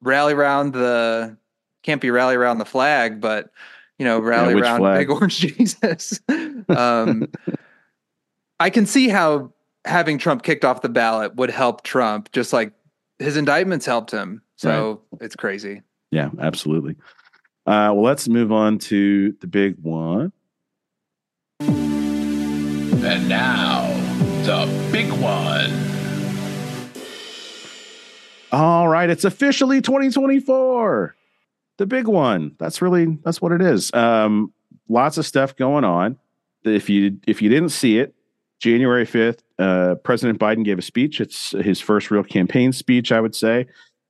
[0.00, 1.36] rally around the
[1.82, 3.50] can't be rally around the flag, but
[3.98, 4.98] you know, rally which around flag?
[4.98, 6.20] big orange Jesus.
[6.68, 7.28] um,
[8.60, 9.52] I can see how
[9.84, 12.72] having Trump kicked off the ballot would help Trump, just like
[13.18, 14.42] his indictments helped him.
[14.56, 15.82] So it's crazy.
[16.10, 16.96] Yeah, absolutely.
[17.66, 20.32] Uh, well, let's move on to the big one.
[21.60, 23.87] And now,
[24.48, 25.70] the big one.
[28.50, 31.14] All right, it's officially 2024.
[31.76, 32.56] The big one.
[32.58, 33.92] That's really that's what it is.
[33.92, 34.54] Um
[34.88, 36.16] lots of stuff going on.
[36.64, 38.14] If you if you didn't see it,
[38.58, 41.20] January 5th, uh President Biden gave a speech.
[41.20, 43.66] It's his first real campaign speech, I would say.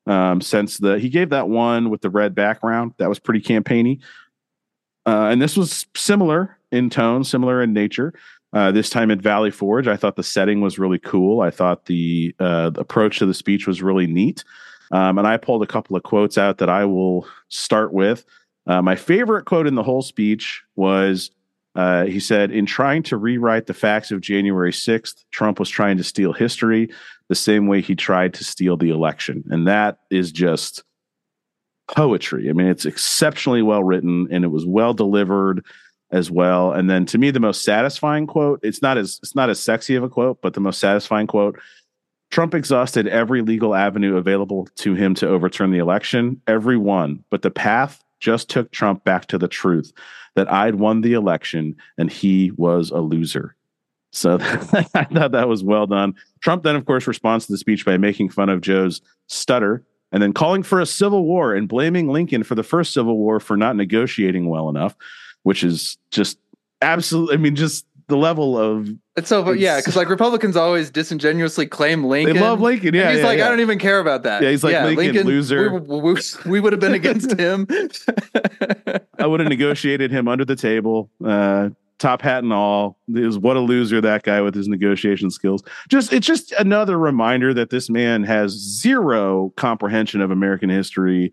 [0.07, 2.93] Um since the he gave that one with the red background.
[2.99, 3.99] That was pretty campaigny.
[5.05, 8.15] Uh and this was similar in tone, similar in nature.
[8.53, 11.41] Uh, this time at Valley Forge, I thought the setting was really cool.
[11.41, 14.43] I thought the, uh, the approach to the speech was really neat.
[14.91, 18.25] Um, and I pulled a couple of quotes out that I will start with.
[18.67, 21.31] Uh, my favorite quote in the whole speech was
[21.75, 25.97] uh, he said, In trying to rewrite the facts of January 6th, Trump was trying
[25.99, 26.91] to steal history
[27.29, 29.45] the same way he tried to steal the election.
[29.51, 30.83] And that is just
[31.87, 32.51] poetry.
[32.51, 35.65] I mean, it's exceptionally well written and it was well delivered
[36.11, 36.73] as well.
[36.73, 39.95] And then to me, the most satisfying quote, it's not as it's not as sexy
[39.95, 41.59] of a quote, but the most satisfying quote
[42.31, 47.25] Trump exhausted every legal avenue available to him to overturn the election, every one.
[47.31, 49.93] But the path just took Trump back to the truth
[50.35, 53.55] that I'd won the election and he was a loser.
[54.13, 56.15] So I thought that was well done.
[56.41, 60.23] Trump then, of course, responds to the speech by making fun of Joe's stutter and
[60.23, 63.57] then calling for a civil war and blaming Lincoln for the first civil war for
[63.57, 64.97] not negotiating well enough,
[65.49, 66.39] which is just
[66.83, 68.91] absolutely, I mean, just the level of.
[69.17, 72.37] It's so, yeah, because like Republicans always disingenuously claim Lincoln.
[72.37, 72.95] They love Lincoln.
[72.95, 73.05] Yeah.
[73.05, 73.47] And he's yeah, like, yeah.
[73.47, 74.43] I don't even care about that.
[74.43, 75.73] Yeah, he's like, Lincoln, loser.
[75.73, 77.67] We, we, we would have been against him.
[79.19, 81.09] I would have negotiated him under the table.
[81.25, 85.65] Uh, top hat and all is what a loser that guy with his negotiation skills
[85.89, 91.33] just it's just another reminder that this man has zero comprehension of american history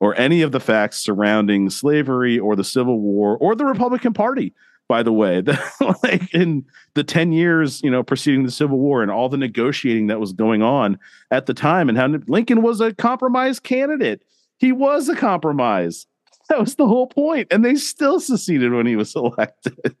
[0.00, 4.54] or any of the facts surrounding slavery or the civil war or the republican party
[4.88, 5.42] by the way
[6.02, 10.06] like in the 10 years you know preceding the civil war and all the negotiating
[10.06, 10.98] that was going on
[11.30, 14.22] at the time and how lincoln was a compromise candidate
[14.58, 16.06] he was a compromise
[16.48, 19.96] that was the whole point, and they still seceded when he was elected.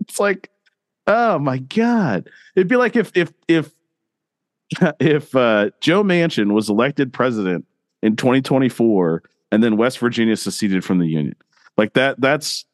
[0.00, 0.50] it's like,
[1.06, 2.28] oh my god!
[2.54, 3.72] It'd be like if if if
[5.00, 7.66] if uh, Joe Manchin was elected president
[8.02, 9.22] in 2024,
[9.52, 11.36] and then West Virginia seceded from the Union,
[11.76, 12.20] like that.
[12.20, 12.64] That's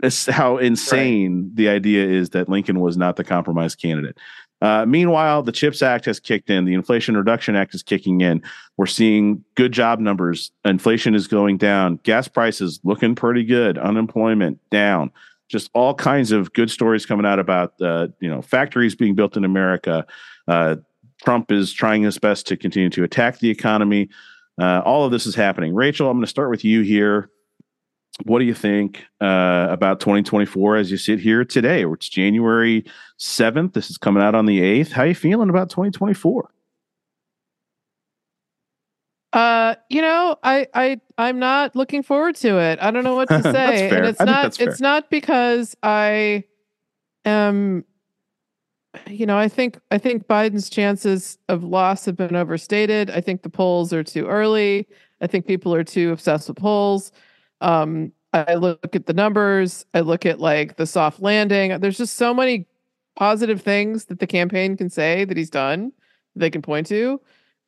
[0.00, 1.56] that's how insane right.
[1.56, 4.16] the idea is that Lincoln was not the compromise candidate.
[4.60, 6.64] Uh, meanwhile, the CHIPS Act has kicked in.
[6.64, 8.42] The Inflation Reduction Act is kicking in.
[8.76, 10.50] We're seeing good job numbers.
[10.64, 12.00] Inflation is going down.
[12.02, 13.78] Gas prices looking pretty good.
[13.78, 15.12] Unemployment down.
[15.48, 19.36] Just all kinds of good stories coming out about uh, you know factories being built
[19.36, 20.04] in America.
[20.46, 20.76] Uh,
[21.24, 24.08] Trump is trying his best to continue to attack the economy.
[24.58, 25.74] Uh, all of this is happening.
[25.74, 27.30] Rachel, I'm going to start with you here
[28.24, 31.84] what do you think uh, about 2024 as you sit here today?
[31.84, 32.84] It's January
[33.18, 33.74] 7th.
[33.74, 34.90] This is coming out on the 8th.
[34.92, 36.50] How are you feeling about 2024?
[39.30, 42.78] Uh, you know, I I I'm not looking forward to it.
[42.80, 43.90] I don't know what to say.
[43.90, 46.44] and it's not it's not because I
[47.26, 47.84] am
[49.06, 53.10] you know, I think I think Biden's chances of loss have been overstated.
[53.10, 54.88] I think the polls are too early.
[55.20, 57.12] I think people are too obsessed with polls.
[57.60, 59.86] Um, I look at the numbers.
[59.94, 61.78] I look at like the soft landing.
[61.80, 62.66] There's just so many
[63.16, 65.92] positive things that the campaign can say that he's done.
[66.36, 67.20] They can point to.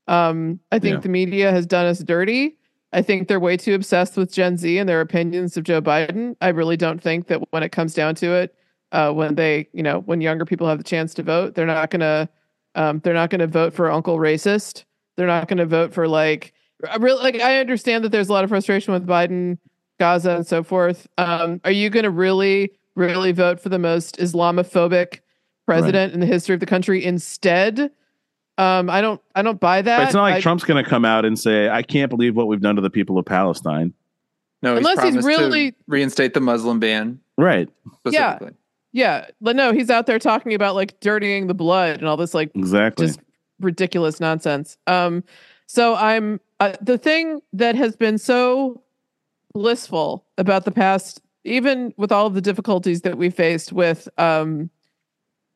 [0.06, 1.00] Um, I think yeah.
[1.00, 2.56] the media has done us dirty.
[2.92, 6.36] I think they're way too obsessed with Gen Z and their opinions of Joe Biden.
[6.40, 8.54] I really don't think that when it comes down to it,
[8.92, 11.90] uh, when they, you know, when younger people have the chance to vote, they're not
[11.90, 12.28] gonna,
[12.74, 14.84] um, they're not gonna vote for Uncle Racist.
[15.16, 16.52] They're not gonna vote for like,
[16.88, 17.34] I really like.
[17.36, 19.58] I understand that there's a lot of frustration with Biden
[19.98, 21.06] Gaza and so forth.
[21.18, 25.20] Um, are you going to really, really vote for the most Islamophobic
[25.66, 26.14] president right.
[26.14, 27.90] in the history of the country instead?
[28.58, 29.98] Um, I don't, I don't buy that.
[29.98, 32.34] But it's not like I, Trump's going to come out and say, "I can't believe
[32.34, 33.94] what we've done to the people of Palestine."
[34.62, 37.20] No, he's unless he's really reinstate the Muslim ban.
[37.38, 37.68] Right.
[38.04, 38.38] Yeah.
[38.92, 39.26] Yeah.
[39.40, 42.50] But no, he's out there talking about like dirtying the blood and all this like
[42.54, 43.20] exactly just
[43.60, 44.76] ridiculous nonsense.
[44.86, 45.24] Um,
[45.66, 48.82] so I'm uh, the thing that has been so
[49.54, 54.70] blissful about the past, even with all of the difficulties that we faced with um,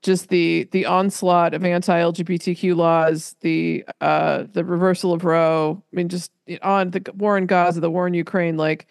[0.03, 5.83] just the the onslaught of anti-LGBTQ laws, the uh, the reversal of Roe.
[5.93, 6.31] I mean, just
[6.63, 8.87] on the war in Gaza, the war in Ukraine, like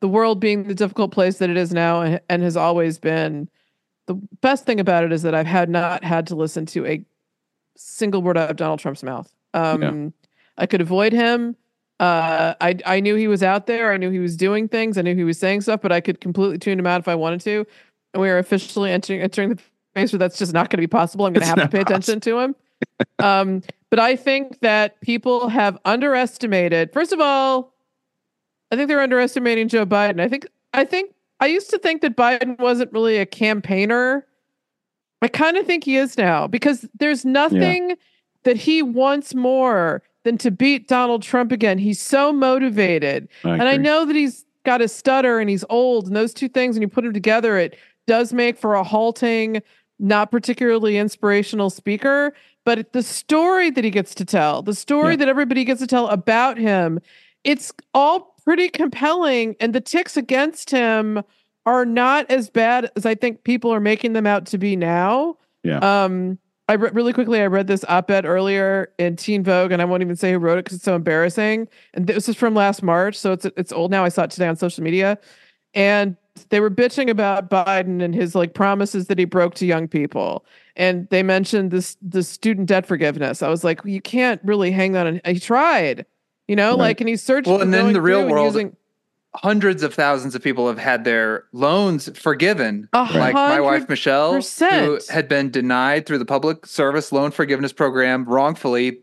[0.00, 3.48] the world being the difficult place that it is now and, and has always been.
[4.08, 7.04] The best thing about it is that I've had not had to listen to a
[7.76, 9.32] single word out of Donald Trump's mouth.
[9.54, 10.08] Um, yeah.
[10.58, 11.56] I could avoid him
[12.00, 13.92] uh, I I knew he was out there.
[13.92, 14.98] I knew he was doing things.
[14.98, 17.14] I knew he was saying stuff, but I could completely tune him out if I
[17.14, 17.66] wanted to.
[18.14, 19.62] And we are officially entering entering the
[19.94, 21.26] phase where that's just not going to be possible.
[21.26, 21.96] I'm going to have to pay possible.
[21.96, 22.56] attention to him.
[23.18, 26.92] um, but I think that people have underestimated.
[26.92, 27.74] First of all,
[28.70, 30.20] I think they're underestimating Joe Biden.
[30.20, 34.26] I think I think I used to think that Biden wasn't really a campaigner.
[35.22, 37.96] I kind of think he is now because there's nothing yeah.
[38.44, 41.78] that he wants more than to beat Donald Trump again.
[41.78, 43.28] He's so motivated.
[43.44, 46.48] I and I know that he's got a stutter and he's old, and those two
[46.48, 49.62] things, when you put them together, it does make for a halting,
[49.98, 52.34] not particularly inspirational speaker.
[52.64, 55.16] But the story that he gets to tell, the story yeah.
[55.16, 57.00] that everybody gets to tell about him,
[57.44, 59.54] it's all pretty compelling.
[59.60, 61.22] And the ticks against him
[61.66, 65.36] are not as bad as I think people are making them out to be now.
[65.64, 65.80] Yeah.
[65.80, 69.84] Um, I re- really quickly I read this op-ed earlier in Teen Vogue, and I
[69.84, 71.68] won't even say who wrote it because it's so embarrassing.
[71.92, 74.02] And this is from last March, so it's it's old now.
[74.02, 75.18] I saw it today on social media,
[75.74, 76.16] and
[76.48, 80.46] they were bitching about Biden and his like promises that he broke to young people,
[80.74, 83.42] and they mentioned this the student debt forgiveness.
[83.42, 85.06] I was like, well, you can't really hang on.
[85.06, 86.06] And he tried,
[86.48, 86.78] you know, right.
[86.78, 87.52] like, and he's searching.
[87.52, 88.54] Well, and then the real world.
[88.54, 88.76] Using,
[89.34, 92.88] hundreds of thousands of people have had their loans forgiven.
[92.92, 97.72] A Like my wife Michelle, who had been denied through the public service loan forgiveness
[97.72, 99.00] program wrongfully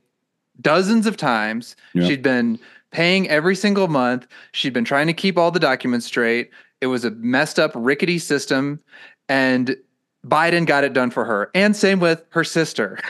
[0.60, 1.76] dozens of times.
[1.94, 2.08] Yeah.
[2.08, 2.60] She'd been
[2.92, 4.28] paying every single month.
[4.52, 6.50] She'd been trying to keep all the documents straight.
[6.82, 8.80] It was a messed up, rickety system.
[9.30, 9.76] And
[10.26, 11.52] Biden got it done for her.
[11.54, 13.00] And same with her sister.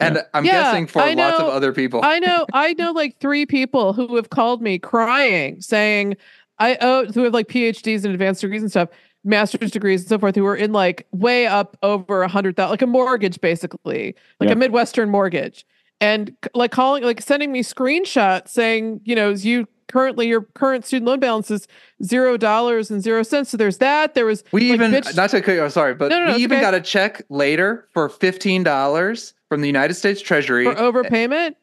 [0.00, 2.00] And I'm Yeah, guessing for I lots of other people.
[2.02, 6.16] I know I know like three people who have called me crying, saying
[6.58, 8.88] I owe who have like PhDs and advanced degrees and stuff,
[9.24, 12.70] master's degrees and so forth, who are in like way up over a hundred thousand,
[12.70, 14.54] like a mortgage basically, like Yeah.
[14.54, 15.64] a Midwestern mortgage.
[16.00, 21.06] And like calling, like sending me screenshots saying, you know, you currently your current student
[21.06, 21.68] loan balance is
[22.02, 23.50] zero dollars and zero cents.
[23.50, 24.14] So there's that.
[24.14, 26.36] There was We like, even bitch- not to cut you sorry, but No, no, no,
[26.36, 26.62] we even okay.
[26.62, 31.54] got a check later for fifteen dollars from the United States Treasury for overpayment.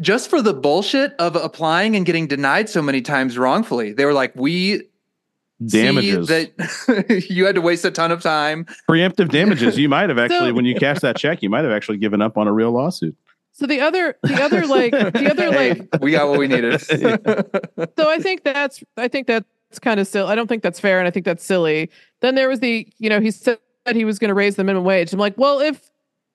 [0.00, 3.92] just for the bullshit of applying and getting denied so many times wrongfully.
[3.92, 4.82] They were like, "We
[5.64, 6.28] Damages.
[6.28, 9.78] see that you had to waste a ton of time." Preemptive damages.
[9.78, 12.20] You might have actually, So- when you cash that check, you might have actually given
[12.22, 13.16] up on a real lawsuit.
[13.60, 16.80] So the other, the other like, the other like we got what we needed.
[16.80, 20.30] so I think that's I think that's kind of silly.
[20.32, 21.90] I don't think that's fair, and I think that's silly.
[22.22, 23.58] Then there was the you know he said
[23.92, 25.12] he was going to raise the minimum wage.
[25.12, 25.90] I'm like, well, if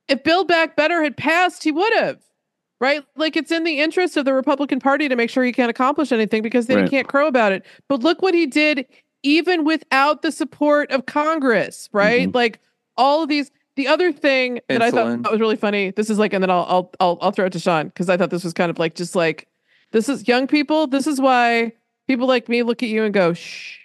[0.07, 2.19] if Build Back Better had passed, he would have,
[2.79, 3.03] right?
[3.15, 6.11] Like it's in the interest of the Republican Party to make sure he can't accomplish
[6.11, 6.83] anything because then Right.
[6.83, 7.65] he can't crow about it.
[7.89, 8.85] But look what he did,
[9.23, 12.29] even without the support of Congress, right?
[12.29, 12.35] Mhm.
[12.35, 12.59] Like
[12.97, 13.49] all of these.
[13.75, 15.91] The other thing that I thought that was really funny.
[15.91, 18.17] This is like, and then I'll I'll I'll, I'll throw it to Sean because I
[18.17, 19.47] thought this was kind of like just like
[19.91, 20.87] this is young people.
[20.87, 21.73] This is why
[22.07, 23.79] people like me look at you and go, shh.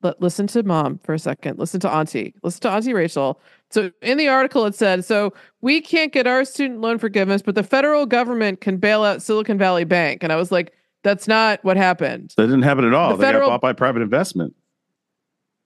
[0.00, 1.58] But listen to mom for a second.
[1.58, 2.34] Listen to auntie.
[2.42, 3.40] Listen to auntie Rachel.
[3.70, 7.54] So in the article, it said, so we can't get our student loan forgiveness, but
[7.54, 10.22] the federal government can bail out Silicon Valley Bank.
[10.22, 10.72] And I was like,
[11.02, 12.32] that's not what happened.
[12.36, 13.10] That didn't happen at all.
[13.10, 14.54] The they federal- got bought by private investment.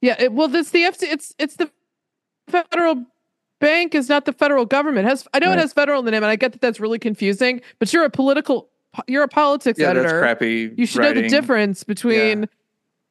[0.01, 0.17] Yeah.
[0.19, 1.05] It, well, this the FC.
[1.05, 1.71] It's it's the
[2.49, 3.05] federal
[3.61, 5.07] bank is not the federal government.
[5.07, 5.59] It has I know Right.
[5.59, 7.61] it has federal in the name, and I get that that's really confusing.
[7.79, 8.69] But you're a political.
[9.09, 10.09] You're a politics yeah, editor.
[10.09, 10.73] that's crappy.
[10.77, 12.49] You should know the difference between.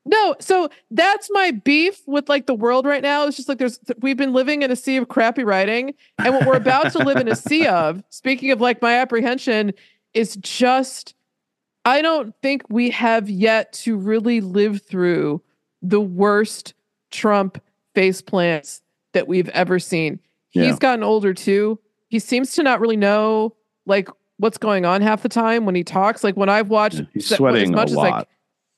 [0.06, 3.26] No, so that's my beef with like the world right now.
[3.26, 6.46] It's just like there's we've been living in a sea of crappy writing, and what
[6.46, 8.04] we're about to live in a sea of.
[8.10, 9.74] Speaking of like my apprehension,
[10.14, 11.16] is just
[11.86, 15.42] I don't think we have yet to really live through
[15.82, 16.74] the worst
[17.12, 17.62] Trump
[17.96, 18.82] face plants
[19.14, 20.20] that we've ever seen.
[20.54, 20.66] Yeah.
[20.66, 21.80] He's gotten older too.
[22.10, 23.56] He seems to not really know
[23.86, 24.08] like
[24.38, 26.24] what's going on half the time when he talks.
[26.24, 28.12] Like when I've watched Yeah, he's sweating a as lot.
[28.12, 28.28] like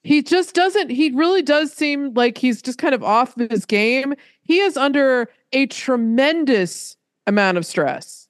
[0.04, 4.14] he just doesn't he really does seem like he's just kind of off his game.
[4.44, 6.96] He is under a tremendous
[7.28, 8.28] amount of stress.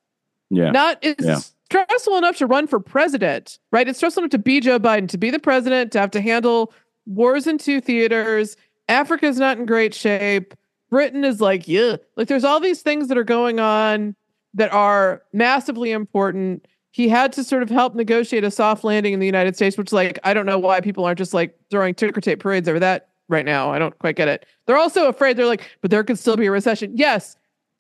[0.50, 0.72] yeah.
[0.72, 1.40] Not it's Yeah.
[1.66, 3.88] stressful enough to run for president, right?
[3.88, 6.74] It's stressful enough to be Joe Biden, to be the president, to have to handle
[7.06, 8.56] wars in two theaters.
[8.88, 10.54] Africa's not in great shape.
[10.96, 11.98] Britain is like, yeah.
[12.16, 14.16] Like there's all these things that are going on
[14.54, 16.66] that are massively important.
[16.92, 19.92] He had to sort of help negotiate a soft landing in the United States, which
[19.92, 23.10] like I don't know why people aren't just like throwing ticker tape parades over that
[23.28, 23.74] right now.
[23.74, 24.46] I don't quite get it.
[24.68, 26.94] They're also afraid they're like, but there could still be a recession.
[26.96, 27.36] Yes.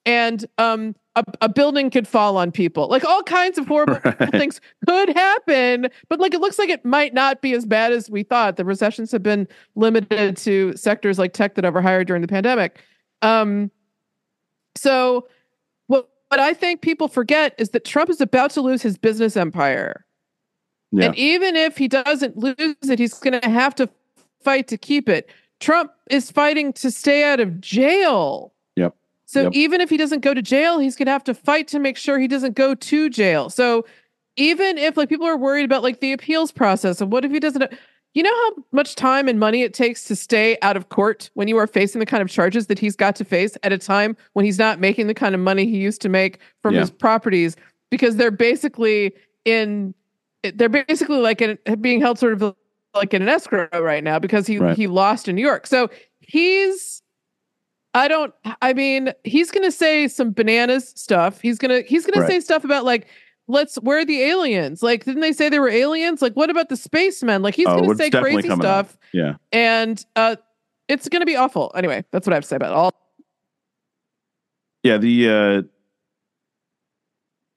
[0.05, 2.89] And um a, a building could fall on people.
[2.89, 4.32] Like all kinds of horrible Right.
[4.32, 8.09] things could happen, but like it looks like it might not be as bad as
[8.09, 8.57] we thought.
[8.57, 12.84] The recessions have been limited to sectors like tech that overhired during the pandemic.
[13.22, 13.72] Um,
[14.76, 15.28] so
[15.88, 19.38] what what I think people forget is that Trump is about to lose his business
[19.38, 20.05] empire.
[20.91, 21.05] Yeah.
[21.05, 23.89] And even if he doesn't lose it, he's going to have to
[24.43, 25.30] fight to keep it.
[25.59, 28.53] Trump is fighting to stay out of jail.
[28.76, 28.95] Yep.
[29.26, 29.53] So Yep.
[29.53, 31.97] even if he doesn't go to jail, he's going to have to fight to make
[31.97, 33.49] sure he doesn't go to jail.
[33.49, 33.86] So
[34.38, 37.39] even if like people are worried about like the appeals process and what if he
[37.39, 37.74] doesn't
[38.16, 41.47] you know how much time and money it takes to stay out of court when
[41.47, 44.18] you are facing the kind of charges that he's got to face at a time
[44.34, 46.80] when he's not making the kind of money he used to make from Yeah.
[46.82, 47.55] his properties
[47.91, 49.13] because they're basically
[49.45, 49.93] in
[50.55, 52.55] they're basically like in, being held sort of
[52.95, 54.76] like in an escrow right now because he Right.
[54.78, 55.68] he lost in New York.
[55.68, 55.89] So
[56.22, 57.01] he's
[57.93, 61.41] I don't I mean he's going to say some bananas stuff.
[61.41, 62.28] He's going to he's going Right.
[62.28, 63.07] to say stuff about like
[63.48, 64.82] let's where are the aliens?
[64.84, 66.22] Like didn't they say they were aliens?
[66.22, 67.41] Like what about the spacemen?
[67.41, 68.60] Like he's Oh, going to say crazy up.
[68.60, 69.36] stuff Yeah.
[69.52, 70.36] and uh
[70.88, 71.72] it's going to be awful.
[71.76, 72.76] Anyway, that's what I have to say about it.
[72.76, 72.91] all.
[74.84, 74.98] Yeah.
[74.98, 75.62] The uh,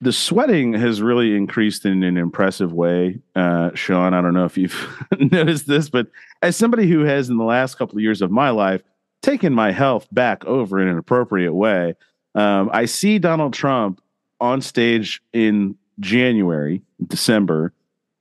[0.01, 3.19] the sweating has really increased in an impressive way.
[3.35, 6.07] Uh, Sean, I don't know if you've noticed this, but
[6.41, 8.81] as somebody who has in the last couple of years of my life
[9.21, 11.95] taken my health back over in an appropriate way,
[12.35, 14.01] um, I see Donald Trump
[14.39, 17.73] on stage in January, December,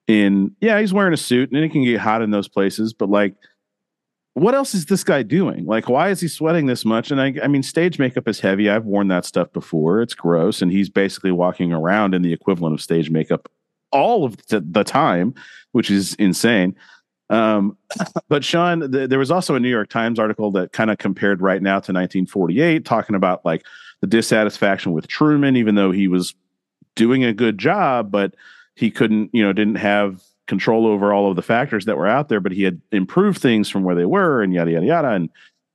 [0.06, 3.10] in yeah, he's wearing a suit and it can get hot in those places, but
[3.10, 3.34] like
[4.38, 5.66] what else is this guy doing?
[5.66, 7.10] Like, why is he sweating this much?
[7.10, 8.70] And I, I mean, stage makeup is heavy.
[8.70, 10.00] I've worn that stuff before.
[10.00, 10.62] It's gross.
[10.62, 13.50] And he's basically walking around in the equivalent of stage makeup
[13.90, 15.34] all of the, time,
[15.72, 16.76] which is insane.
[17.30, 17.76] Um,
[18.28, 21.40] but Sean, the, there was also a New York Times article that kind of compared
[21.40, 23.64] right now to 1948, talking about like
[24.00, 26.34] the dissatisfaction with Truman, even though he was
[26.94, 28.34] doing a good job, but
[28.74, 32.28] he couldn't, you know, didn't have control over all of the factors that were out
[32.28, 35.08] there, but he had improved things from where they were and yada yada yada.
[35.10, 35.30] And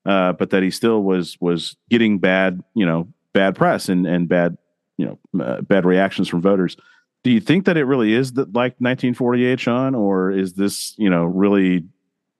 [0.06, 4.28] uh, but that he still was was getting bad, you know, bad press and and
[4.28, 4.58] bad,
[4.98, 6.76] you know, uh, bad reactions from voters.
[7.24, 11.10] Do you think that it really is that like 1948, Sean, or is this you
[11.10, 11.86] know really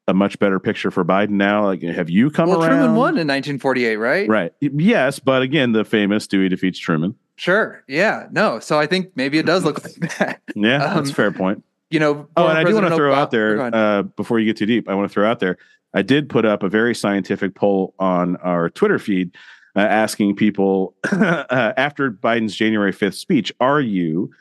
[0.08, 1.66] a much better picture for Biden now?
[1.66, 2.70] Like, have you come well, around?
[2.70, 4.28] Truman won in 1948, right?
[4.30, 4.54] Right.
[4.60, 7.16] Yes, but again, the famous Dewey defeats Truman.
[7.36, 7.84] Sure.
[7.88, 8.28] Yeah.
[8.32, 8.60] No.
[8.60, 10.42] So I think maybe it does look like that.
[10.56, 11.64] Yeah, Um, that's a fair point.
[11.90, 12.28] You know.
[12.36, 14.66] Oh, and I do want to throw Obama- out there uh, before you get too
[14.66, 14.90] deep.
[14.90, 15.58] I want to throw out there.
[15.94, 19.36] I did put up a very scientific poll on our Twitter feed
[19.76, 24.32] uh, asking people uh, after Biden's January 5th speech, are you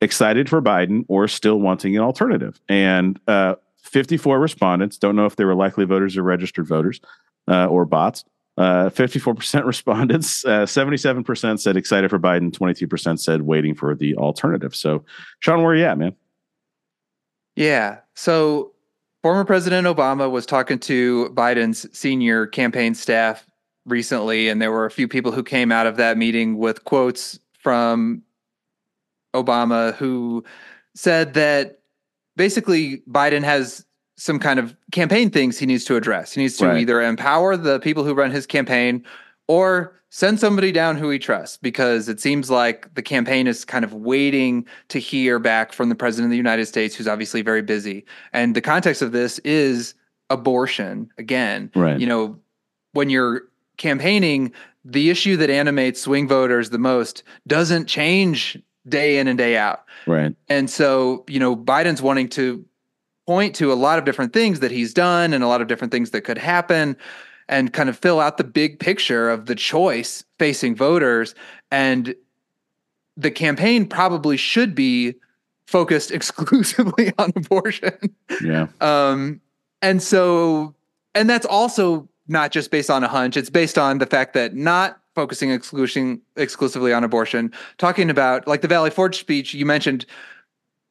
[0.00, 2.60] excited for Biden or still wanting an alternative?
[2.68, 3.54] And uh,
[3.86, 7.00] 54 respondents, don't know if they were likely voters or registered voters
[7.48, 8.24] uh, or bots.
[8.58, 14.74] Uh, 54% respondents, uh, 77% said excited for Biden, 22% said waiting for the alternative.
[14.74, 15.04] So,
[15.40, 16.14] Sean, where are you at, man?
[17.54, 17.98] Yeah.
[18.14, 18.72] So
[19.22, 23.46] former President Obama was talking to Biden's senior campaign staff
[23.84, 27.38] recently, and there were a few people who came out of that meeting with quotes
[27.52, 28.22] from
[29.34, 30.44] Obama who
[30.94, 31.80] said that
[32.36, 33.84] basically Biden has
[34.16, 36.32] some kind of campaign things he needs to address.
[36.32, 36.80] He needs to Right.
[36.80, 39.04] either empower the people who run his campaign
[39.46, 43.84] or send somebody down who he trusts because it seems like the campaign is kind
[43.84, 47.60] of waiting to hear back from the president of the United States who's obviously very
[47.60, 48.06] busy.
[48.32, 49.94] And the context of this is
[50.30, 51.70] abortion again.
[51.74, 52.00] Right.
[52.00, 52.38] You know,
[52.92, 53.42] when you're
[53.76, 54.52] campaigning,
[54.84, 58.58] the issue that animates swing voters the most doesn't change
[58.88, 59.84] day in and day out.
[60.06, 60.34] Right.
[60.48, 62.64] And so, you know, Biden's wanting to
[63.26, 65.92] point to a lot of different things that he's done and a lot of different
[65.92, 66.96] things that could happen
[67.48, 71.34] and kind of fill out the big picture of the choice facing voters.
[71.70, 72.14] And
[73.16, 75.14] the campaign probably should be
[75.66, 78.14] focused exclusively on abortion.
[78.42, 78.68] Yeah.
[78.80, 79.40] Um,
[79.82, 80.74] and so,
[81.14, 83.36] and that's also not just based on a hunch.
[83.36, 88.60] It's based on the fact that not focusing exclusion exclusively on abortion, talking about like
[88.60, 90.06] the Valley Forge speech you mentioned.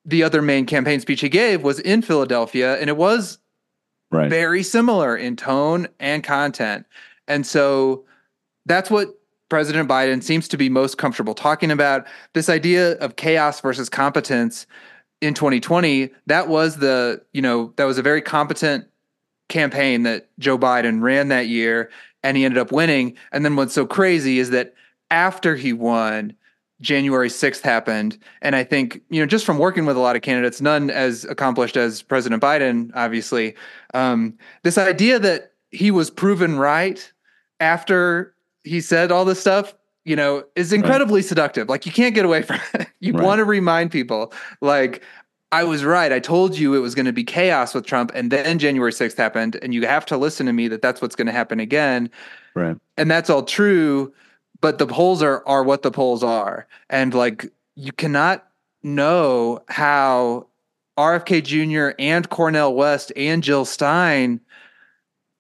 [0.04, 3.40] The other main campaign speech he gave was in Philadelphia, and it was
[4.12, 4.30] Right.
[4.30, 6.86] very similar in tone and content.
[7.28, 8.06] And so
[8.66, 9.10] that's what
[9.50, 12.06] President Biden seems to be most comfortable talking about.
[12.34, 14.68] This idea of chaos versus competence
[15.22, 18.86] in 2020, that was the, you know, that was a very competent
[19.50, 21.90] campaign that Joe Biden ran that year
[22.26, 23.16] and he ended up winning.
[23.32, 24.74] And then what's so crazy is that
[25.12, 26.36] after he won,
[26.82, 28.18] January 6th happened.
[28.42, 31.24] And I think, you know, just from working with a lot of candidates, none as
[31.26, 33.56] accomplished as President Biden, obviously,
[33.94, 37.12] um, this idea that he was proven right
[37.60, 41.70] after he said all this stuff, you know, is incredibly seductive.
[41.70, 42.88] Like you can't get away from it.
[43.00, 43.24] You Right.
[43.24, 45.02] want to remind people, like,
[45.52, 46.12] I was right.
[46.12, 48.12] I told you it was going to be chaos with Trump.
[48.14, 49.58] And then January 6th happened.
[49.62, 52.10] And you have to listen to me that that's what's going to happen again
[52.56, 52.78] Right.
[52.98, 54.14] and that's all true
[54.62, 58.48] but the polls are are what the polls are and like you cannot
[58.82, 60.48] know how
[60.98, 61.94] RFK Jr.
[62.00, 64.40] and Cornel West and Jill Stein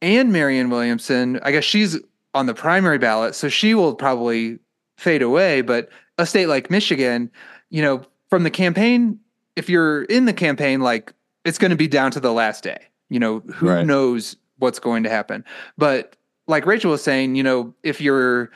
[0.01, 1.97] and Marianne Williamson I guess she's
[2.33, 4.59] on the primary ballot so she will probably
[4.97, 5.87] fade away but
[6.17, 7.31] a state like Michigan
[7.69, 9.17] you know from the campaign
[9.55, 11.13] if you're in the campaign like
[11.43, 12.79] it's going to be down to the last day
[13.09, 13.85] you know who Right.
[13.85, 15.43] knows what's going to happen
[15.77, 16.15] but
[16.47, 18.51] like Rachel was saying, you know, if you're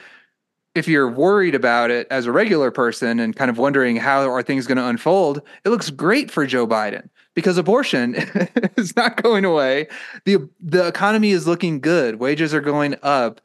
[0.75, 4.43] if you're worried about it as a regular person and kind of wondering how are
[4.43, 8.13] things going to unfold, it looks great for Joe Biden because abortion
[8.77, 9.87] is not going away.
[10.25, 12.19] The the economy is looking good.
[12.19, 13.41] Wages are going up.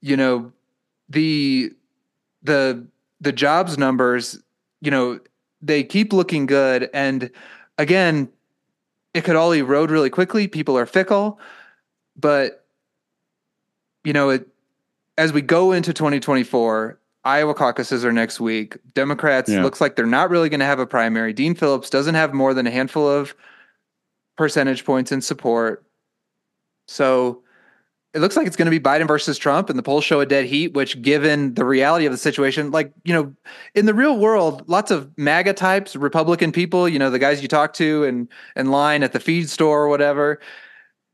[0.00, 0.52] You know,
[1.08, 1.70] the
[2.42, 2.84] the
[3.20, 4.42] the jobs numbers,
[4.80, 5.20] you know,
[5.60, 7.30] they keep looking good and
[7.78, 8.28] again,
[9.14, 10.46] it could all erode really quickly.
[10.48, 11.40] People are fickle,
[12.16, 12.64] but
[14.04, 14.48] you know, it,
[15.16, 18.76] as we go into 2024, Iowa caucuses are next week.
[18.94, 19.62] Democrats Yeah.
[19.62, 21.32] looks like they're not really going to have a primary.
[21.32, 23.34] Dean Phillips doesn't have more than a handful of
[24.36, 25.84] percentage points in support.
[26.86, 27.42] So
[28.14, 30.26] it looks like it's going to be Biden versus Trump, and the polls show a
[30.26, 30.72] dead heat.
[30.72, 33.34] Which, given the reality of the situation, like you know,
[33.74, 37.48] in the real world, lots of MAGA types, Republican people, you know, the guys you
[37.48, 40.40] talk to and in line at the feed store or whatever,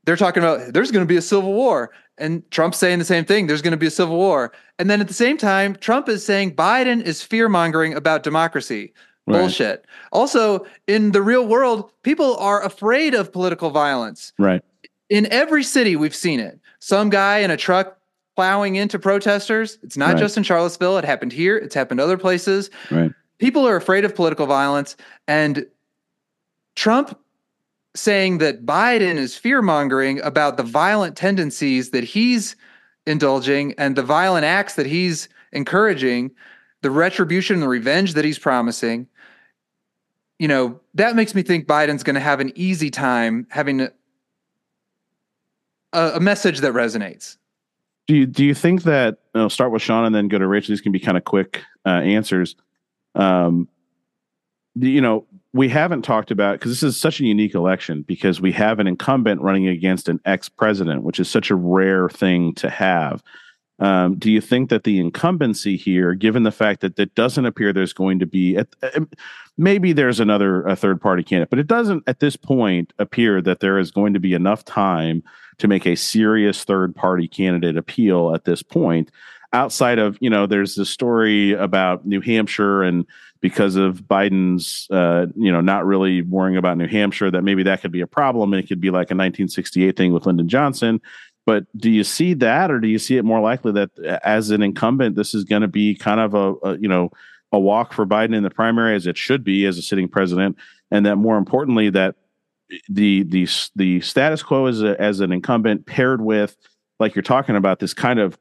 [0.05, 3.25] they're talking about there's going to be a civil war, and Trump's saying the same
[3.25, 3.47] thing.
[3.47, 6.25] There's going to be a civil war, and then at the same time, Trump is
[6.25, 8.93] saying Biden is fear mongering about democracy.
[9.27, 9.39] Right.
[9.39, 9.85] Bullshit.
[10.11, 14.31] Also, in the real world, people are afraid of political violence.
[14.37, 14.61] Right.
[15.09, 16.59] In every city, we've seen it.
[16.85, 17.97] Some guy in a truck
[18.35, 19.79] plowing into protesters.
[19.81, 20.17] It's not Right.
[20.19, 20.99] just in Charlottesville.
[20.99, 21.57] It happened here.
[21.57, 22.69] It's happened other places.
[22.91, 23.11] Right.
[23.39, 24.95] People are afraid of political violence.
[25.27, 25.65] And
[26.75, 27.17] Trump
[27.95, 32.55] saying that Biden is fear mongering about the violent tendencies that he's
[33.07, 36.29] indulging and the violent acts that he's encouraging,
[36.83, 39.07] the retribution and the revenge that he's promising.
[40.37, 43.89] You know, that makes me think Biden's going to have an easy time having
[45.95, 47.37] a, a message that resonates.
[48.07, 50.73] Do you do you think that I'll start with Sean and then go to Rachel?
[50.73, 52.55] These can be kind of quick uh, answers.
[53.15, 53.67] Um,
[54.75, 58.51] you know, we haven't talked about because this is such a unique election because we
[58.51, 62.69] have an incumbent running against an ex president, which is such a rare thing to
[62.69, 63.23] have.
[63.79, 67.73] Um, do you think that the incumbency here, given the fact that it doesn't appear
[67.73, 68.63] there's going to be, uh,
[69.57, 73.59] maybe there's another a third party candidate, but it doesn't at this point appear that
[73.59, 75.23] there is going to be enough time
[75.57, 79.11] to make a serious third party candidate appeal at this point
[79.55, 83.05] outside of you know there's this story about new hampshire and
[83.39, 87.81] because of biden's uh, you know not really worrying about new hampshire that maybe that
[87.81, 91.01] could be a problem and it could be like a 1968 thing with lyndon johnson.
[91.45, 94.61] But do you see that or do you see it more likely that as an
[94.61, 97.11] incumbent this is going to be kind of a, a you know
[97.51, 100.57] a walk for biden in the primary as it should be as a sitting president?
[100.91, 102.15] And that more importantly that
[102.89, 106.55] the the the status quo as a, as an incumbent paired with
[106.99, 108.37] like you're talking about this kind of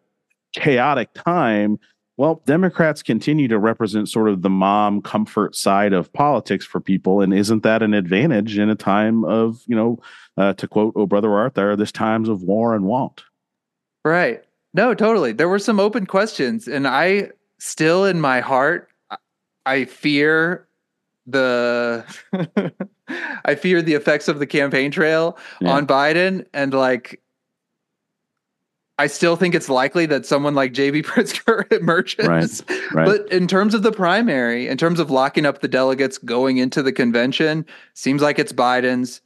[0.54, 1.78] chaotic time
[2.16, 7.20] well democrats continue to represent sort of the mom comfort side of politics for people
[7.20, 9.98] and isn't that an advantage in a time of you know
[10.36, 13.22] uh, to quote oh brother arthur this times of war and want
[14.04, 14.42] Right.
[14.74, 15.32] No, totally.
[15.32, 19.16] There were some open questions, and I still, in my heart, I-
[19.64, 20.68] I fear
[21.26, 22.04] the
[23.44, 25.72] I fear the effects of the campaign trail Yeah.
[25.72, 27.20] on Biden, and like.
[28.96, 32.24] I still think it's likely that someone like JB Pritzker emerges.
[32.68, 33.04] Right, right.
[33.06, 36.80] But in terms of the primary, in terms of locking up the delegates going into
[36.80, 39.20] the convention, seems like it's Biden's.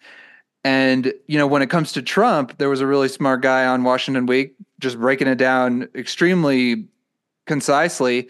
[0.64, 3.84] And, you know, when it comes to Trump, there was a really smart guy on
[3.84, 6.86] Washington Week just breaking it down extremely
[7.46, 8.26] concisely.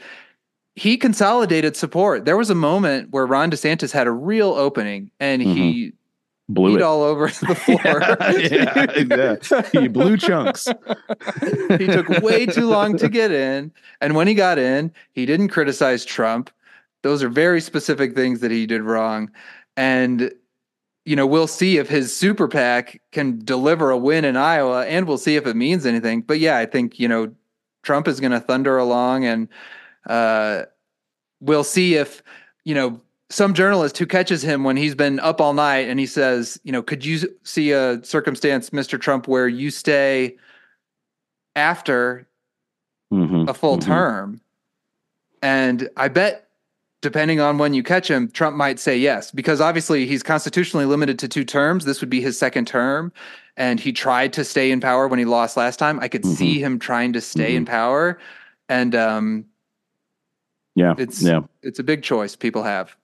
[0.79, 2.25] He consolidated support.
[2.25, 6.55] There was a moment where Ron DeSantis had a real opening and he mm-hmm.
[6.55, 8.01] blew it all over the floor.
[8.39, 9.81] yeah, exactly.
[9.81, 10.69] He blew chunks.
[11.79, 13.73] he took way too long to get in.
[14.01, 16.49] And when he got in, he didn't criticize Trump.
[17.03, 19.33] Those are very specific things that he did wrong.
[19.77, 20.33] And,
[21.05, 25.09] you know, we'll see if his super PAC can deliver a win in Iowa and
[25.09, 26.23] we'll see if it means anything.
[26.23, 27.35] But yeah, I think, you know,
[27.83, 29.49] Trump is going to thunder along and
[30.07, 30.63] uh,
[31.41, 32.23] we'll see if,
[32.65, 33.01] you know,
[33.31, 36.73] some journalist who catches him when he's been up all night and he says, you
[36.73, 38.99] know, could you see a circumstance, Mr.
[38.99, 40.37] Trump, where you stay
[41.55, 42.27] after
[43.13, 43.85] Mhm, a full mhm.
[43.85, 44.41] term.
[45.43, 46.49] And I bet,
[47.01, 51.19] depending on when you catch him, Trump might say yes, because obviously he's constitutionally limited
[51.21, 51.85] to two terms.
[51.85, 53.13] This would be his second term.
[53.57, 55.99] And he tried to stay in power when he lost last time.
[56.01, 56.37] I could Mhm.
[56.37, 58.19] see him trying to stay in power.
[58.69, 59.45] And um,
[60.79, 62.95] Yeah, it's yeah, it's a big choice people have.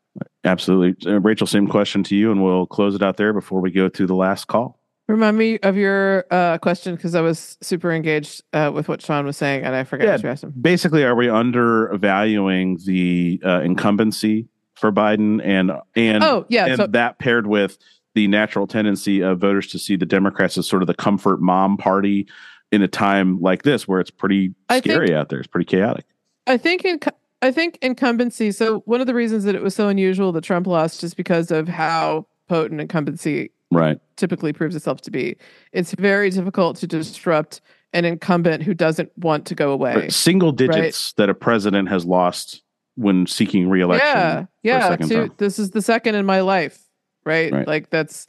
[0.44, 1.10] absolutely.
[1.12, 3.88] Uh, Rachel, same question to you, and we'll close it out there before we go
[3.88, 4.78] to the last call.
[5.08, 9.26] Remind me of your uh, question because I was super engaged uh, with what Sean
[9.26, 10.12] was saying and I forgot Yeah.
[10.12, 10.54] what you asked him.
[10.58, 16.66] Basically, are we undervaluing the uh, incumbency for Biden, and and Oh, yeah.
[16.66, 17.78] and So that paired with
[18.14, 21.76] the natural tendency of voters to see the Democrats as sort of the comfort mom
[21.76, 22.26] party
[22.72, 25.38] in a time like this, where it's pretty I think- scary out there.
[25.38, 26.04] It's pretty chaotic.
[26.46, 26.98] I think in
[27.44, 28.52] I think incumbency.
[28.52, 31.50] So one of the reasons that it was so unusual that Trump lost is because
[31.50, 33.98] of how potent incumbency Right.
[34.16, 35.36] typically proves itself to be.
[35.72, 37.60] It's very difficult to disrupt
[37.92, 40.08] an incumbent who doesn't want to go away.
[40.08, 42.62] Single digits that a president has lost
[42.94, 44.06] when seeking reelection.
[44.06, 44.96] Yeah, yeah.
[44.96, 46.78] Two, this is the second in my life,
[47.26, 47.52] right?
[47.52, 47.66] Right.
[47.66, 48.26] Like that's,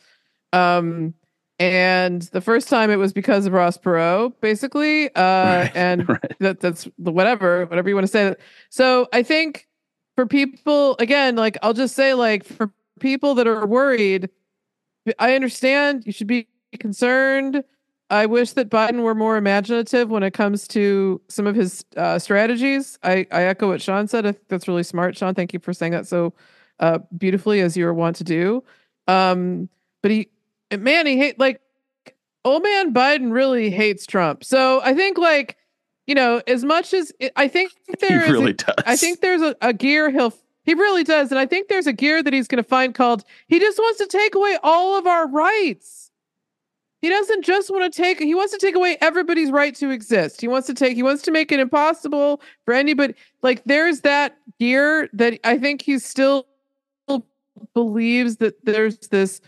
[0.51, 1.13] um,
[1.60, 6.36] and the first time it was because of Ross Perot, basically, uh, Right, and right.
[6.40, 8.36] that that's the whatever, whatever you want to say.
[8.69, 9.68] So I think
[10.15, 14.30] for people, again, like I'll just say, like for people that are worried,
[15.19, 16.48] I understand you should be
[16.80, 17.64] concerned.
[18.10, 22.19] I wish that Biden were more imaginative when it comes to some of his uh,
[22.19, 22.99] strategies.
[23.02, 24.26] I, I echo what Sean said.
[24.26, 25.34] I think that's really smart, Sean.
[25.34, 26.34] Thank you for saying that so
[26.80, 28.64] uh, beautifully as you want to do.
[29.07, 29.69] Um,
[30.03, 30.30] but he,
[30.71, 31.61] man, he hate like
[32.43, 34.43] old man Biden really hates Trump.
[34.43, 35.57] So I think like
[36.07, 38.75] you know as much as I think there he is really a- does.
[38.85, 40.33] I think there's a, a gear he'll
[40.63, 43.23] he really does, and I think there's a gear that he's going to find called
[43.47, 46.11] he just wants to take away all of our rights.
[47.01, 50.41] He doesn't just want to take he wants to take away everybody's right to exist.
[50.41, 53.13] He wants to take he wants to make it impossible for anybody
[53.43, 56.47] like there's that gear that I think he still
[57.73, 59.41] believes that there's this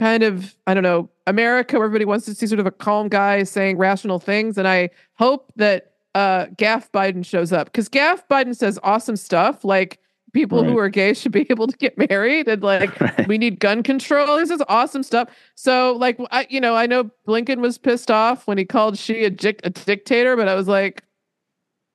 [0.00, 3.08] kind of I don't know America where everybody wants to see sort of a calm
[3.08, 8.26] guy saying rational things and I hope that uh Gaff Biden shows up cuz Gaff
[8.28, 9.98] Biden says awesome stuff like
[10.32, 13.28] people who are gay should be able to get married and like Right.
[13.28, 14.36] we need gun control.
[14.36, 15.28] This is awesome stuff.
[15.56, 19.24] So, like, I, you know, I know Blinken was pissed off when he called Xi
[19.24, 21.02] a, dic- a dictator, but I was like,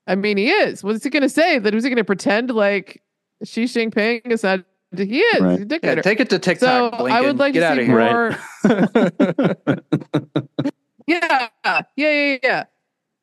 [0.07, 0.83] I mean, he is.
[0.83, 1.59] What's he going to say?
[1.59, 3.01] That was he going to pretend like
[3.43, 4.65] Xi Jinping is not?
[4.99, 5.51] He is Right.
[5.51, 6.01] he's a Yeah, dictator.
[6.01, 6.67] take it to TikTok.
[6.69, 7.11] so TikTok.
[7.11, 7.99] I would like Get to out see of here.
[7.99, 8.37] more.
[8.63, 9.77] Right.
[11.07, 12.63] Yeah, yeah, yeah, yeah.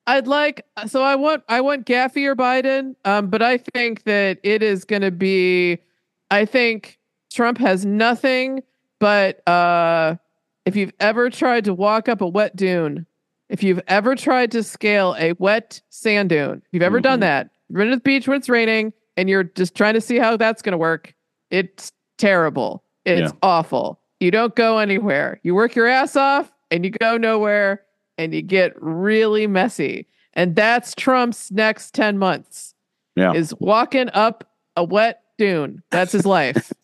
[0.06, 4.38] I'd like so I want I want Gaffey or Biden, um, but I think that
[4.44, 5.78] it is going to be.
[6.30, 6.98] I think
[7.32, 8.62] Trump has nothing
[9.00, 10.14] but uh,
[10.64, 13.04] if you've ever tried to walk up a wet dune,
[13.48, 17.22] if you've ever tried to scale a wet sand dune, if you've ever done Mhm.
[17.22, 20.18] that, you've been to the beach when it's raining and you're just trying to see
[20.18, 21.14] how that's going to work,
[21.52, 22.82] it's terrible.
[23.04, 23.38] It's Yeah.
[23.42, 24.00] awful.
[24.18, 25.38] You don't go anywhere.
[25.44, 27.82] You work your ass off and you go nowhere
[28.18, 30.06] and you get really messy.
[30.34, 32.74] And that's Trump's next 10 months.
[33.16, 33.32] Yeah.
[33.34, 35.82] Is walking up a wet dune.
[35.90, 36.72] That's his life.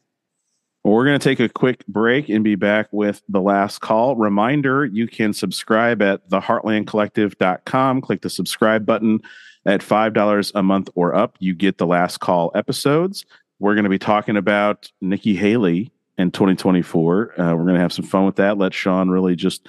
[0.85, 4.15] Well, we're going to take a quick break and be back with the last call.
[4.16, 8.01] Reminder you can subscribe at theheartlandcollective.com.
[8.01, 9.20] Click the subscribe button
[9.66, 11.36] at $5 a month or up.
[11.40, 13.27] You get the last call episodes.
[13.59, 17.40] We're going to be talking about Nikki Haley in 2024.
[17.40, 18.59] Uh, we're going to have some fun with that.
[18.59, 19.68] Let Sean really just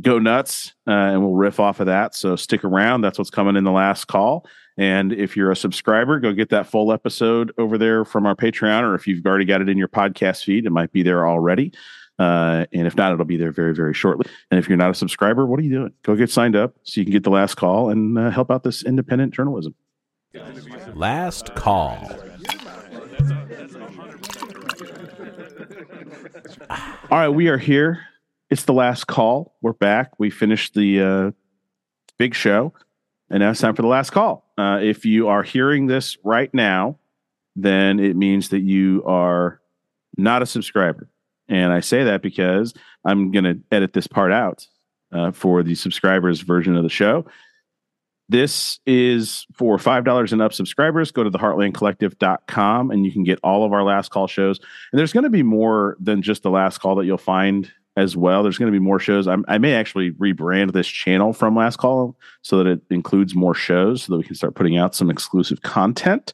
[0.00, 2.14] go nuts uh, and we'll riff off of that.
[2.14, 3.02] So stick around.
[3.02, 4.46] That's what's coming in the last call.
[4.78, 8.82] And if you're a subscriber, go get that full episode over there from our Patreon,
[8.82, 11.72] or if you've already got it in your podcast feed, it might be there already.
[12.18, 14.26] Uh, and if not, it'll be there very, very shortly.
[14.50, 15.92] And if you're not a subscriber, what are you doing?
[16.02, 18.62] Go get signed up so you can get the last call and uh, help out
[18.62, 19.74] this independent journalism.
[20.94, 21.98] Last call.
[27.10, 28.00] All right, we are here.
[28.50, 29.56] It's the last call.
[29.62, 30.18] We're back.
[30.18, 31.30] We finished the uh,
[32.18, 32.72] big show,
[33.30, 34.50] and now it's time for the last call.
[34.58, 36.98] Uh, if you are hearing this right now,
[37.56, 39.60] then it means that you are
[40.16, 41.08] not a subscriber.
[41.48, 42.74] And I say that because
[43.04, 44.66] I'm going to edit this part out
[45.12, 47.26] uh, for the subscribers version of the show.
[48.32, 51.10] This is for $5 and up subscribers.
[51.10, 54.58] Go to theheartlandcollective.com and you can get all of our last call shows.
[54.90, 58.16] And there's going to be more than just the last call that you'll find as
[58.16, 58.42] well.
[58.42, 59.28] There's going to be more shows.
[59.28, 63.54] I'm, I may actually rebrand this channel from last call so that it includes more
[63.54, 66.32] shows so that we can start putting out some exclusive content,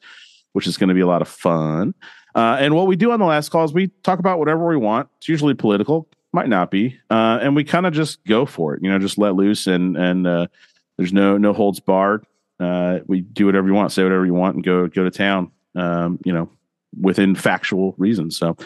[0.52, 1.94] which is going to be a lot of fun.
[2.36, 4.76] Uh, and what we do on the last call is we talk about whatever we
[4.76, 5.08] want.
[5.16, 8.84] It's usually political, might not be, uh, and we kind of just go for it.
[8.84, 10.46] You know, just let loose and and uh,
[10.98, 12.26] there's no no holds barred.
[12.60, 15.50] Uh, we do whatever you want, say whatever you want, and go go to town.
[15.74, 16.50] Um, you know,
[17.00, 18.36] within factual reasons.
[18.36, 18.56] So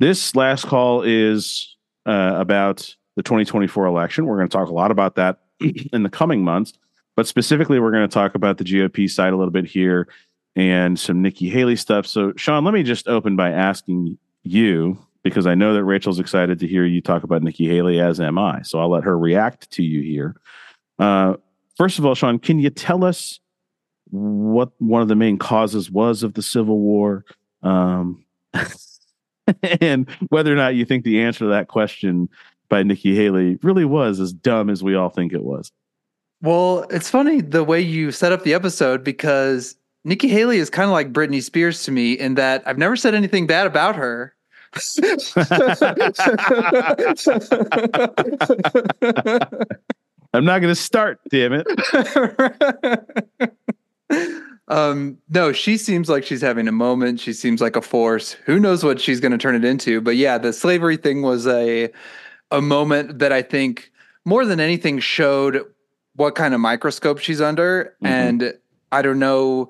[0.00, 1.76] this last call is
[2.06, 4.26] uh, about the 2024 election.
[4.26, 5.40] We're going to talk a lot about that
[5.92, 6.72] in the coming months,
[7.16, 10.08] but specifically, we're going to talk about the GOP side a little bit here
[10.56, 12.06] and some Nikki Haley stuff.
[12.06, 16.58] So, Sean, let me just open by asking you because I know that Rachel's excited
[16.60, 18.62] to hear you talk about Nikki Haley, as am I.
[18.62, 20.36] So I'll let her react to you here.
[20.98, 21.34] Uh,
[21.78, 23.40] first of all, Sean, can you tell us
[24.10, 27.24] what one of the main causes was of the Civil War?
[27.62, 28.24] Um,
[29.80, 32.28] and whether or not you think the answer to that question
[32.68, 35.72] by Nikki Haley really was as dumb as we all think it was.
[36.42, 39.74] Well, it's funny the way you set up the episode because
[40.04, 43.14] Nikki Haley is kind of like Britney Spears to me in that I've never said
[43.14, 44.34] anything bad about her.
[50.34, 51.66] I'm not going to start, damn it.
[54.68, 57.20] um, no, she seems like she's having a moment.
[57.20, 58.32] She seems like a force.
[58.44, 60.00] Who knows what she's going to turn it into?
[60.00, 61.90] But yeah, the slavery thing was a
[62.50, 63.90] a moment that I think
[64.24, 65.62] more than anything showed
[66.14, 67.94] what kind of microscope she's under.
[68.02, 68.08] Mhm.
[68.08, 68.54] And
[68.90, 69.68] I don't know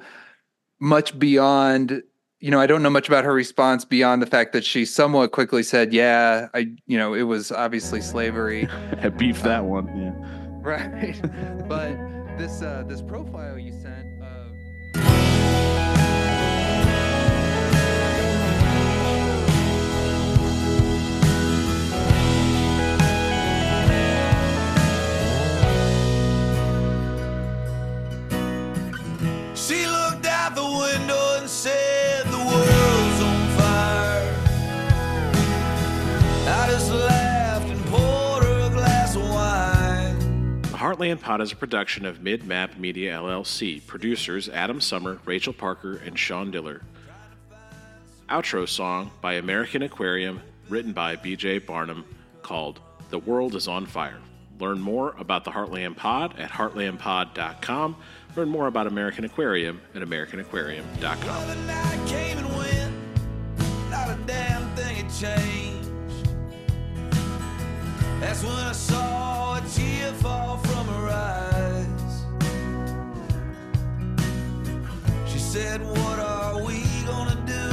[0.81, 2.03] much beyond
[2.41, 5.33] you know, I don't know much about her response beyond the fact that she somewhat
[5.33, 8.69] quickly said, "Yeah, I, you know, it was obviously slavery."
[9.03, 9.87] I beefed that one.
[9.97, 10.38] Yeah.
[10.77, 11.19] right.
[11.67, 11.97] but
[12.37, 13.98] this uh, this profile you sent.
[41.09, 43.81] Heartland Pod is a production of Mid Map Media LLC.
[43.87, 46.83] Producers Adam Sumner, Rachel Parker, and Sean Diller.
[48.29, 52.05] Outro song by American Aquarium, written by BJ Barham,
[52.43, 54.19] called The World is on Fire.
[54.61, 57.97] Learn more about the Heartland Pod at heartlandpod.com.
[58.37, 61.49] Learn more about American Aquarium at americanaquarium.com.
[65.09, 65.68] The
[68.29, 72.27] That's when I saw a tear fall from her eyes.
[75.27, 77.71] She said, What are we gonna do?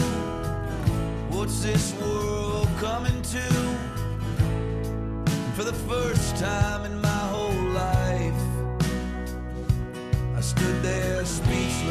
[1.36, 3.44] What's this world coming to?
[5.58, 8.44] For the first time in my whole life,
[10.38, 11.85] I stood there speechless.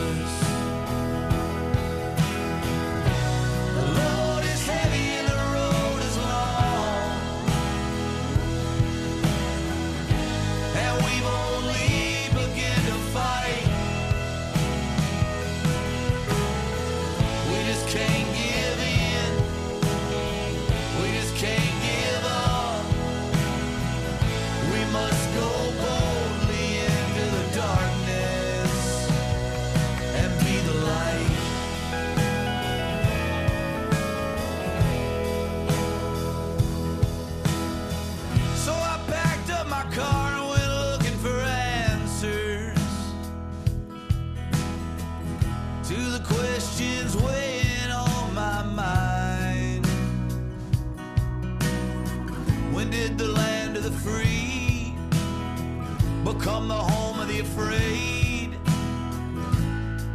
[56.44, 58.50] Become the home of the afraid?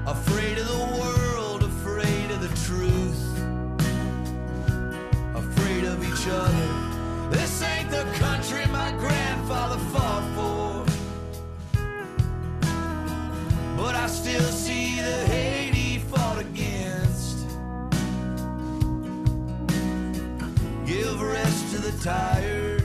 [0.05, 3.23] Afraid of the world, afraid of the truth,
[5.33, 7.31] afraid of each other.
[7.31, 10.85] This ain't the country my grandfather fought for.
[13.75, 17.47] But I still see the hate he fought against.
[20.85, 22.78] Give rest to the tired.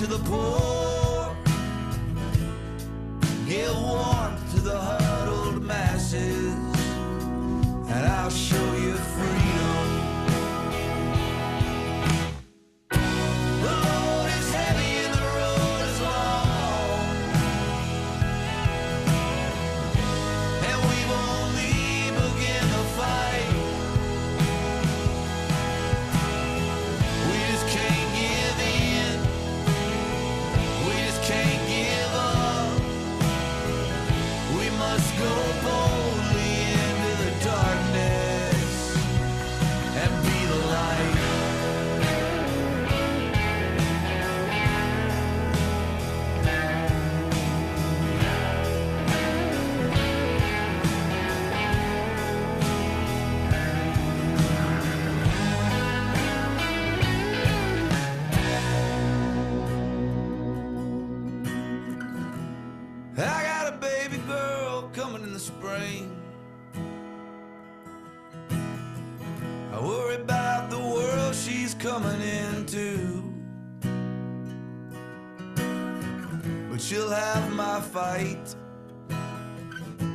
[0.00, 1.36] To the poor.
[3.46, 4.99] Give warmth to the huddled
[77.92, 78.54] fight.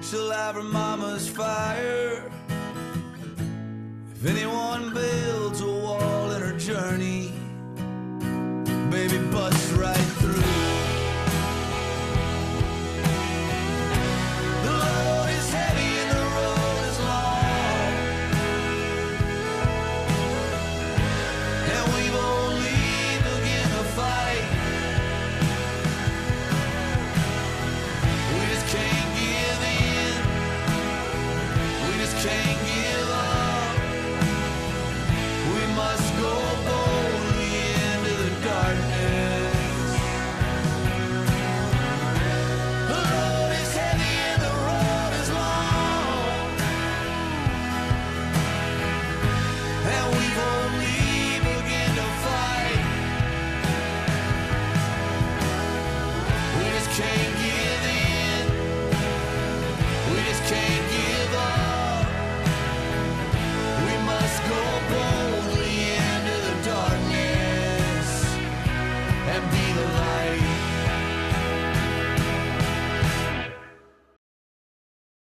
[0.01, 2.31] She'll have her mama's fire.
[4.13, 7.14] If anyone builds a wall in her journey,